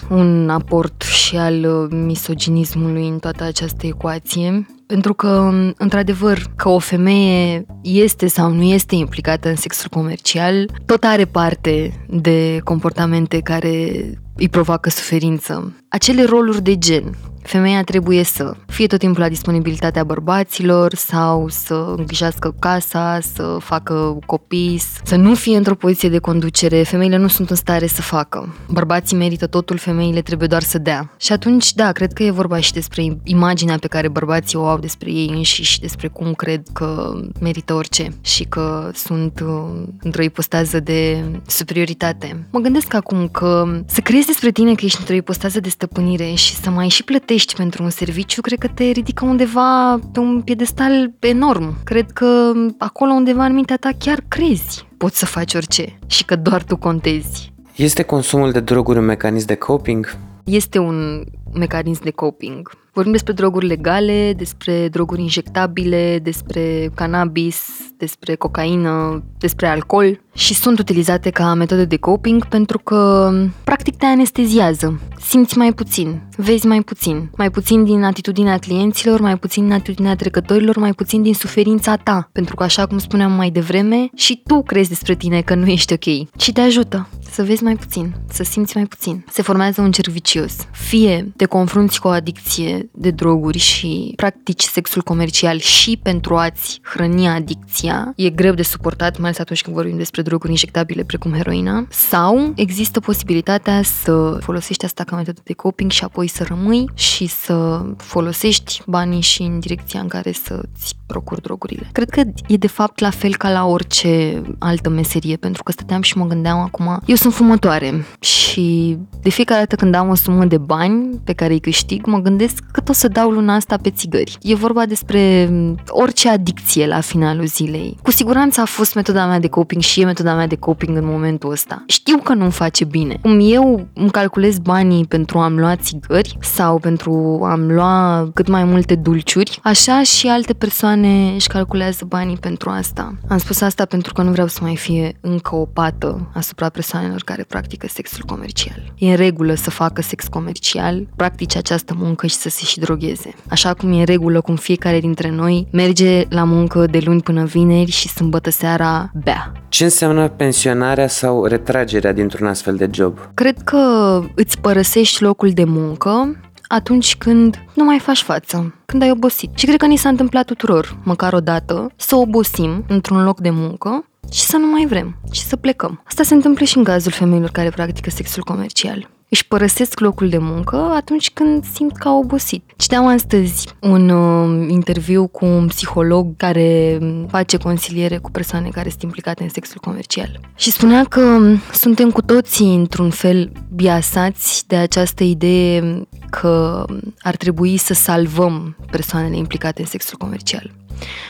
un 0.09 0.49
aport 0.49 1.01
și 1.01 1.35
al 1.35 1.87
misoginismului 1.91 3.07
în 3.07 3.19
toată 3.19 3.43
această 3.43 3.87
ecuație. 3.87 4.65
Pentru 4.85 5.13
că, 5.13 5.51
într-adevăr, 5.77 6.41
că 6.55 6.69
o 6.69 6.79
femeie 6.79 7.65
este 7.81 8.27
sau 8.27 8.51
nu 8.51 8.63
este 8.63 8.95
implicată 8.95 9.49
în 9.49 9.55
sexul 9.55 9.89
comercial, 9.89 10.69
tot 10.85 11.03
are 11.03 11.25
parte 11.25 12.05
de 12.09 12.59
comportamente 12.63 13.39
care 13.39 14.03
îi 14.35 14.49
provoacă 14.49 14.89
suferință. 14.89 15.73
Acele 15.89 16.23
roluri 16.23 16.61
de 16.61 16.77
gen 16.77 17.15
femeia 17.41 17.83
trebuie 17.83 18.23
să 18.23 18.55
fie 18.67 18.87
tot 18.87 18.99
timpul 18.99 19.21
la 19.21 19.29
disponibilitatea 19.29 20.03
bărbaților 20.03 20.93
sau 20.93 21.47
să 21.49 21.93
îngrijească 21.97 22.55
casa, 22.59 23.19
să 23.33 23.57
facă 23.59 24.17
copii, 24.25 24.81
să 25.03 25.15
nu 25.15 25.35
fie 25.35 25.57
într-o 25.57 25.75
poziție 25.75 26.09
de 26.09 26.19
conducere. 26.19 26.83
Femeile 26.83 27.17
nu 27.17 27.27
sunt 27.27 27.49
în 27.49 27.55
stare 27.55 27.87
să 27.87 28.01
facă. 28.01 28.55
Bărbații 28.69 29.17
merită 29.17 29.47
totul, 29.47 29.77
femeile 29.77 30.21
trebuie 30.21 30.47
doar 30.47 30.61
să 30.61 30.77
dea. 30.77 31.13
Și 31.17 31.31
atunci, 31.31 31.73
da, 31.73 31.91
cred 31.91 32.13
că 32.13 32.23
e 32.23 32.31
vorba 32.31 32.59
și 32.59 32.73
despre 32.73 33.17
imaginea 33.23 33.77
pe 33.77 33.87
care 33.87 34.07
bărbații 34.07 34.57
o 34.57 34.65
au 34.65 34.79
despre 34.79 35.11
ei 35.11 35.29
înșiși 35.29 35.71
și 35.71 35.79
despre 35.79 36.07
cum 36.07 36.33
cred 36.33 36.61
că 36.73 37.19
merită 37.39 37.73
orice 37.73 38.07
și 38.21 38.43
că 38.43 38.91
sunt 38.93 39.39
uh, 39.45 39.83
într-o 40.01 40.21
ipostază 40.21 40.79
de 40.79 41.23
superioritate. 41.47 42.47
Mă 42.51 42.59
gândesc 42.59 42.93
acum 42.93 43.27
că 43.27 43.81
să 43.85 44.01
crezi 44.01 44.25
despre 44.25 44.51
tine 44.51 44.75
că 44.75 44.85
ești 44.85 44.99
într-o 44.99 45.15
ipostază 45.15 45.59
de 45.59 45.69
stăpânire 45.69 46.33
și 46.33 46.55
să 46.55 46.69
mai 46.69 46.87
și 46.87 47.03
plătești 47.03 47.28
plătești 47.29 47.55
pentru 47.55 47.83
un 47.83 47.89
serviciu, 47.89 48.41
cred 48.41 48.57
că 48.57 48.67
te 48.67 48.83
ridică 48.83 49.25
undeva 49.25 49.99
pe 50.11 50.19
un 50.19 50.41
piedestal 50.41 51.13
enorm. 51.19 51.83
Cred 51.83 52.11
că 52.11 52.51
acolo 52.77 53.11
undeva 53.11 53.45
în 53.45 53.53
mintea 53.53 53.77
ta 53.77 53.89
chiar 53.97 54.23
crezi 54.27 54.87
poți 54.97 55.19
să 55.19 55.25
faci 55.25 55.53
orice 55.53 55.99
și 56.07 56.25
că 56.25 56.35
doar 56.35 56.63
tu 56.63 56.77
contezi. 56.77 57.53
Este 57.75 58.03
consumul 58.03 58.51
de 58.51 58.59
droguri 58.59 58.97
un 58.97 59.05
mecanism 59.05 59.45
de 59.45 59.55
coping? 59.55 60.17
Este 60.43 60.77
un 60.77 61.23
mecanism 61.53 62.03
de 62.03 62.11
coping. 62.11 62.71
Vorbim 62.93 63.11
despre 63.11 63.33
droguri 63.33 63.67
legale, 63.67 64.33
despre 64.37 64.87
droguri 64.87 65.21
injectabile, 65.21 66.19
despre 66.23 66.91
cannabis, 66.95 67.67
despre 67.97 68.35
cocaină, 68.35 69.23
despre 69.37 69.67
alcool 69.67 70.19
și 70.33 70.53
sunt 70.53 70.79
utilizate 70.79 71.29
ca 71.29 71.53
metode 71.53 71.85
de 71.85 71.97
coping 71.97 72.47
pentru 72.47 72.77
că 72.77 73.31
practic 73.63 73.95
te 73.97 74.05
anesteziază. 74.05 74.99
Simți 75.19 75.57
mai 75.57 75.73
puțin, 75.73 76.21
vezi 76.35 76.67
mai 76.67 76.81
puțin, 76.81 77.29
mai 77.37 77.51
puțin 77.51 77.83
din 77.83 78.03
atitudinea 78.03 78.57
clienților, 78.57 79.19
mai 79.19 79.37
puțin 79.37 79.63
din 79.63 79.73
atitudinea 79.73 80.15
trecătorilor, 80.15 80.77
mai 80.77 80.93
puțin 80.93 81.21
din 81.21 81.33
suferința 81.33 81.95
ta. 81.95 82.29
Pentru 82.31 82.55
că 82.55 82.63
așa 82.63 82.85
cum 82.85 82.97
spuneam 82.97 83.31
mai 83.31 83.49
devreme, 83.49 84.09
și 84.15 84.41
tu 84.47 84.63
crezi 84.63 84.89
despre 84.89 85.15
tine 85.15 85.41
că 85.41 85.55
nu 85.55 85.67
ești 85.67 85.93
ok 85.93 86.39
și 86.41 86.51
te 86.53 86.61
ajută 86.61 87.07
să 87.31 87.43
vezi 87.43 87.63
mai 87.63 87.75
puțin, 87.75 88.15
să 88.29 88.43
simți 88.43 88.77
mai 88.77 88.85
puțin. 88.85 89.25
Se 89.31 89.41
formează 89.41 89.81
un 89.81 89.91
cerc 89.91 90.07
vicios. 90.07 90.55
Fie 90.71 91.33
te 91.35 91.45
confrunți 91.45 91.99
cu 91.99 92.07
o 92.07 92.11
adicție 92.11 92.89
de 92.93 93.11
droguri 93.11 93.57
și 93.57 94.13
practici 94.15 94.61
sexul 94.61 95.01
comercial 95.01 95.59
și 95.59 95.99
pentru 96.03 96.37
a-ți 96.37 96.79
hrăni 96.83 97.27
adicția, 97.27 98.13
e 98.15 98.29
greu 98.29 98.53
de 98.53 98.63
suportat, 98.63 99.17
mai 99.17 99.25
ales 99.27 99.39
atunci 99.39 99.61
când 99.61 99.75
vorbim 99.75 99.97
despre 99.97 100.21
droguri 100.21 100.51
injectabile 100.51 101.03
precum 101.03 101.33
heroina, 101.33 101.87
sau 101.89 102.53
există 102.55 102.99
posibilitatea 102.99 103.81
să 103.83 104.37
folosești 104.41 104.85
asta 104.85 105.03
ca 105.03 105.15
metodă 105.15 105.41
de 105.43 105.53
coping 105.53 105.91
și 105.91 106.03
apoi 106.03 106.27
să 106.27 106.43
rămâi 106.43 106.89
și 106.93 107.25
să 107.25 107.85
folosești 107.97 108.81
banii 108.85 109.21
și 109.21 109.41
în 109.41 109.59
direcția 109.59 109.99
în 109.99 110.07
care 110.07 110.31
să-ți 110.31 110.95
procuri 111.05 111.41
drogurile. 111.41 111.89
Cred 111.91 112.09
că 112.09 112.21
e 112.47 112.57
de 112.57 112.67
fapt 112.67 112.99
la 112.99 113.09
fel 113.09 113.35
ca 113.35 113.51
la 113.51 113.65
orice 113.65 114.41
altă 114.59 114.89
meserie, 114.89 115.35
pentru 115.35 115.63
că 115.63 115.71
stăteam 115.71 116.01
și 116.01 116.17
mă 116.17 116.25
gândeam 116.25 116.59
acum, 116.59 117.01
eu 117.05 117.15
sunt 117.19 117.33
fumătoare 117.33 118.05
și 118.19 118.97
de 119.21 119.29
fiecare 119.29 119.59
dată 119.59 119.75
când 119.75 119.95
am 119.95 120.09
o 120.09 120.15
sumă 120.15 120.45
de 120.45 120.57
bani 120.57 121.19
pe 121.23 121.33
care 121.33 121.53
îi 121.53 121.59
câștig, 121.59 122.05
mă 122.05 122.17
gândesc 122.17 122.63
că 122.71 122.81
o 122.87 122.93
să 122.93 123.07
dau 123.07 123.29
luna 123.29 123.55
asta 123.55 123.77
pe 123.81 123.89
țigări. 123.89 124.37
E 124.41 124.55
vorba 124.55 124.85
despre 124.85 125.49
orice 125.87 126.29
adicție 126.29 126.87
la 126.87 126.99
finalul 126.99 127.45
zilei. 127.45 127.97
Cu 128.03 128.11
siguranță 128.11 128.61
a 128.61 128.65
fost 128.65 128.95
metoda 128.95 129.25
mea 129.25 129.39
de 129.39 129.47
coping 129.47 129.81
și 129.81 130.01
e 130.01 130.05
metoda 130.05 130.35
mea 130.35 130.47
de 130.47 130.55
coping 130.55 130.97
în 130.97 131.05
momentul 131.05 131.51
ăsta. 131.51 131.83
Știu 131.87 132.17
că 132.17 132.33
nu-mi 132.33 132.51
face 132.51 132.85
bine. 132.85 133.17
Cum 133.21 133.39
eu 133.41 133.87
îmi 133.93 134.11
calculez 134.11 134.57
banii 134.57 135.05
pentru 135.05 135.39
a-mi 135.39 135.59
lua 135.59 135.75
țigări 135.75 136.37
sau 136.41 136.79
pentru 136.79 137.41
a-mi 137.43 137.73
lua 137.73 138.29
cât 138.33 138.47
mai 138.47 138.63
multe 138.63 138.95
dulciuri, 138.95 139.59
așa 139.63 140.03
și 140.03 140.27
alte 140.27 140.53
persoane 140.53 141.33
își 141.33 141.47
calculează 141.47 142.05
banii 142.07 142.37
pentru 142.37 142.69
asta. 142.69 143.13
Am 143.29 143.37
spus 143.37 143.61
asta 143.61 143.85
pentru 143.85 144.13
că 144.13 144.21
nu 144.21 144.31
vreau 144.31 144.47
să 144.47 144.59
mai 144.61 144.75
fie 144.75 145.17
încă 145.21 145.55
o 145.55 145.65
pată 145.65 146.29
asupra 146.33 146.69
persoanelor 147.09 147.23
care 147.23 147.43
practică 147.43 147.87
sexul 147.87 148.23
comercial. 148.25 148.93
E 148.97 149.09
în 149.09 149.15
regulă 149.15 149.53
să 149.53 149.69
facă 149.69 150.01
sex 150.01 150.27
comercial, 150.27 151.07
practice 151.15 151.57
această 151.57 151.93
muncă 151.97 152.27
și 152.27 152.35
să 152.35 152.49
se 152.49 152.65
și 152.65 152.79
drogheze. 152.79 153.33
Așa 153.49 153.73
cum 153.73 153.91
e 153.91 153.99
în 153.99 154.05
regulă 154.05 154.41
cum 154.41 154.55
fiecare 154.55 154.99
dintre 154.99 155.29
noi 155.29 155.67
merge 155.71 156.23
la 156.29 156.43
muncă 156.43 156.85
de 156.85 156.99
luni 157.05 157.21
până 157.21 157.43
vineri 157.43 157.91
și 157.91 158.07
sâmbătă 158.07 158.49
seara 158.49 159.11
bea. 159.23 159.51
Ce 159.69 159.83
înseamnă 159.83 160.27
pensionarea 160.27 161.07
sau 161.07 161.45
retragerea 161.45 162.13
dintr-un 162.13 162.47
astfel 162.47 162.75
de 162.75 162.89
job? 162.91 163.19
Cred 163.33 163.57
că 163.63 164.21
îți 164.35 164.59
părăsești 164.59 165.23
locul 165.23 165.49
de 165.49 165.63
muncă 165.63 166.39
atunci 166.67 167.15
când 167.15 167.65
nu 167.73 167.83
mai 167.83 167.99
faci 167.99 168.21
față, 168.21 168.73
când 168.85 169.01
ai 169.01 169.11
obosit. 169.11 169.49
Și 169.55 169.65
cred 169.65 169.77
că 169.77 169.85
ni 169.85 169.97
s-a 169.97 170.09
întâmplat 170.09 170.45
tuturor, 170.45 170.97
măcar 171.03 171.33
o 171.33 171.39
dată, 171.39 171.91
să 171.95 172.15
obosim 172.15 172.85
într-un 172.87 173.23
loc 173.23 173.39
de 173.39 173.49
muncă 173.49 174.03
și 174.31 174.41
să 174.41 174.57
nu 174.57 174.67
mai 174.67 174.85
vrem 174.85 175.15
și 175.31 175.41
să 175.43 175.55
plecăm. 175.55 176.01
Asta 176.07 176.23
se 176.23 176.33
întâmplă 176.33 176.65
și 176.65 176.77
în 176.77 176.83
cazul 176.83 177.11
femeilor 177.11 177.49
care 177.49 177.69
practică 177.69 178.09
sexul 178.09 178.43
comercial 178.43 179.09
își 179.29 179.47
părăsesc 179.47 179.99
locul 179.99 180.29
de 180.29 180.37
muncă 180.37 180.75
atunci 180.95 181.31
când 181.31 181.63
simt 181.73 181.97
că 181.97 182.07
au 182.07 182.19
obosit. 182.19 182.63
Citeam 182.77 183.07
astăzi 183.07 183.67
un 183.81 184.09
uh, 184.09 184.69
interviu 184.69 185.27
cu 185.27 185.45
un 185.45 185.67
psiholog 185.67 186.37
care 186.37 186.99
face 187.27 187.57
consiliere 187.57 188.17
cu 188.17 188.31
persoane 188.31 188.69
care 188.69 188.89
sunt 188.89 189.01
implicate 189.01 189.43
în 189.43 189.49
sexul 189.49 189.79
comercial. 189.81 190.39
Și 190.55 190.71
spunea 190.71 191.03
că 191.03 191.55
suntem 191.73 192.11
cu 192.11 192.21
toții, 192.21 192.75
într-un 192.75 193.09
fel, 193.09 193.51
biasați 193.73 194.67
de 194.67 194.75
această 194.75 195.23
idee 195.23 196.07
că 196.29 196.85
ar 197.19 197.35
trebui 197.35 197.77
să 197.77 197.93
salvăm 197.93 198.77
persoanele 198.91 199.37
implicate 199.37 199.81
în 199.81 199.87
sexul 199.87 200.17
comercial 200.17 200.78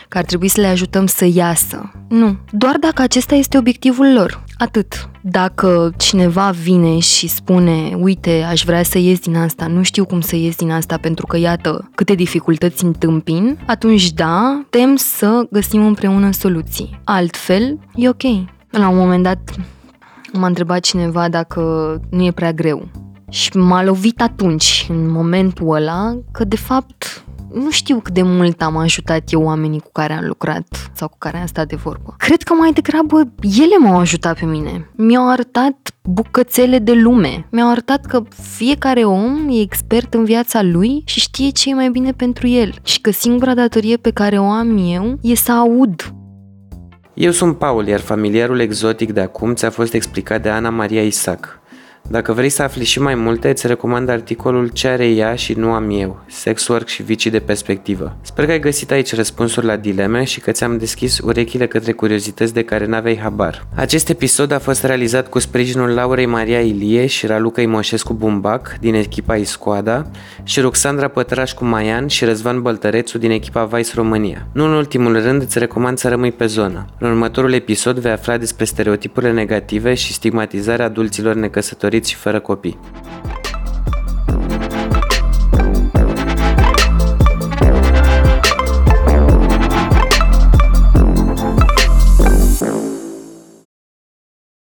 că 0.08 0.18
ar 0.18 0.24
trebui 0.24 0.48
să 0.48 0.60
le 0.60 0.66
ajutăm 0.66 1.06
să 1.06 1.24
iasă. 1.32 1.92
Nu, 2.08 2.36
doar 2.50 2.76
dacă 2.80 3.02
acesta 3.02 3.34
este 3.34 3.58
obiectivul 3.58 4.12
lor. 4.12 4.44
Atât. 4.58 5.08
Dacă 5.20 5.92
cineva 5.96 6.50
vine 6.50 6.98
și 6.98 7.28
spune, 7.28 7.96
uite, 7.98 8.46
aș 8.48 8.62
vrea 8.64 8.82
să 8.82 8.98
ies 8.98 9.18
din 9.18 9.36
asta, 9.36 9.66
nu 9.66 9.82
știu 9.82 10.04
cum 10.04 10.20
să 10.20 10.36
ies 10.36 10.56
din 10.56 10.70
asta 10.70 10.96
pentru 10.96 11.26
că 11.26 11.36
iată 11.36 11.90
câte 11.94 12.14
dificultăți 12.14 12.84
întâmpin, 12.84 13.58
atunci 13.66 14.12
da, 14.12 14.64
tem 14.70 14.96
să 14.96 15.46
găsim 15.50 15.86
împreună 15.86 16.32
soluții. 16.32 17.00
Altfel, 17.04 17.78
e 17.94 18.08
ok. 18.08 18.22
La 18.70 18.88
un 18.88 18.96
moment 18.96 19.22
dat 19.22 19.54
m-a 20.32 20.46
întrebat 20.46 20.80
cineva 20.80 21.28
dacă 21.28 21.60
nu 22.10 22.24
e 22.24 22.30
prea 22.30 22.52
greu. 22.52 22.88
Și 23.30 23.56
m-a 23.56 23.84
lovit 23.84 24.20
atunci, 24.20 24.86
în 24.88 25.10
momentul 25.10 25.74
ăla, 25.74 26.18
că 26.32 26.44
de 26.44 26.56
fapt 26.56 27.19
nu 27.52 27.70
știu 27.70 28.00
cât 28.00 28.14
de 28.14 28.22
mult 28.22 28.62
am 28.62 28.76
ajutat 28.76 29.22
eu 29.32 29.42
oamenii 29.42 29.80
cu 29.80 29.90
care 29.92 30.12
am 30.12 30.24
lucrat 30.26 30.90
sau 30.92 31.08
cu 31.08 31.16
care 31.18 31.36
am 31.36 31.46
stat 31.46 31.66
de 31.66 31.76
vorbă. 31.76 32.14
Cred 32.18 32.42
că 32.42 32.54
mai 32.54 32.72
degrabă 32.72 33.32
ele 33.42 33.76
m-au 33.78 33.98
ajutat 33.98 34.38
pe 34.38 34.44
mine. 34.44 34.90
Mi-au 34.96 35.30
arătat 35.30 35.76
bucățele 36.02 36.78
de 36.78 36.92
lume. 36.92 37.46
Mi-au 37.50 37.70
arătat 37.70 38.06
că 38.06 38.22
fiecare 38.56 39.04
om 39.04 39.48
e 39.48 39.60
expert 39.60 40.14
în 40.14 40.24
viața 40.24 40.62
lui 40.62 41.02
și 41.06 41.20
știe 41.20 41.50
ce 41.50 41.70
e 41.70 41.74
mai 41.74 41.90
bine 41.90 42.12
pentru 42.12 42.46
el 42.46 42.74
și 42.82 43.00
că 43.00 43.10
singura 43.10 43.54
datorie 43.54 43.96
pe 43.96 44.10
care 44.10 44.38
o 44.38 44.44
am 44.44 44.78
eu 44.92 45.18
e 45.22 45.34
să 45.34 45.52
aud 45.52 46.14
eu 47.14 47.30
sunt 47.30 47.58
Paul, 47.58 47.86
iar 47.86 48.00
familiarul 48.00 48.60
exotic 48.60 49.12
de 49.12 49.20
acum 49.20 49.54
ți-a 49.54 49.70
fost 49.70 49.94
explicat 49.94 50.42
de 50.42 50.48
Ana 50.48 50.70
Maria 50.70 51.02
Isaac. 51.02 51.59
Dacă 52.08 52.32
vrei 52.32 52.48
să 52.48 52.62
afli 52.62 52.84
și 52.84 53.00
mai 53.00 53.14
multe, 53.14 53.48
îți 53.48 53.66
recomand 53.66 54.08
articolul 54.08 54.68
Ce 54.68 54.88
are 54.88 55.08
ea 55.08 55.34
și 55.34 55.52
nu 55.52 55.72
am 55.72 55.90
eu, 55.90 56.24
sex 56.26 56.68
work 56.68 56.86
și 56.86 57.02
vicii 57.02 57.30
de 57.30 57.38
perspectivă. 57.38 58.16
Sper 58.20 58.44
că 58.44 58.50
ai 58.50 58.60
găsit 58.60 58.90
aici 58.90 59.14
răspunsuri 59.14 59.66
la 59.66 59.76
dileme 59.76 60.24
și 60.24 60.40
că 60.40 60.50
ți-am 60.50 60.78
deschis 60.78 61.18
urechile 61.18 61.66
către 61.66 61.92
curiozități 61.92 62.54
de 62.54 62.62
care 62.62 62.86
n-aveai 62.86 63.18
habar. 63.18 63.66
Acest 63.74 64.08
episod 64.08 64.52
a 64.52 64.58
fost 64.58 64.84
realizat 64.84 65.28
cu 65.28 65.38
sprijinul 65.38 65.88
Laurei 65.88 66.26
Maria 66.26 66.60
Ilie 66.60 67.06
și 67.06 67.26
Raluca 67.26 67.60
Imoșescu 67.60 68.14
Bumbac 68.14 68.76
din 68.80 68.94
echipa 68.94 69.36
Iscoada 69.36 70.06
și 70.42 70.60
Ruxandra 70.60 71.08
Pătrașcu 71.08 71.64
Maian 71.64 72.06
și 72.06 72.24
Răzvan 72.24 72.62
Băltărețu 72.62 73.18
din 73.18 73.30
echipa 73.30 73.64
Vice 73.64 73.90
România. 73.94 74.46
Nu 74.52 74.64
în 74.64 74.72
ultimul 74.72 75.22
rând, 75.22 75.42
îți 75.42 75.58
recomand 75.58 75.98
să 75.98 76.08
rămâi 76.08 76.32
pe 76.32 76.46
zonă. 76.46 76.86
În 76.98 77.08
următorul 77.10 77.52
episod 77.52 77.98
vei 77.98 78.12
afla 78.12 78.36
despre 78.36 78.64
stereotipurile 78.64 79.32
negative 79.32 79.94
și 79.94 80.12
stigmatizarea 80.12 80.84
adulților 80.84 81.34
necăsătoriți 81.34 81.99
și 82.06 82.14
fără 82.14 82.40
copii. 82.40 82.78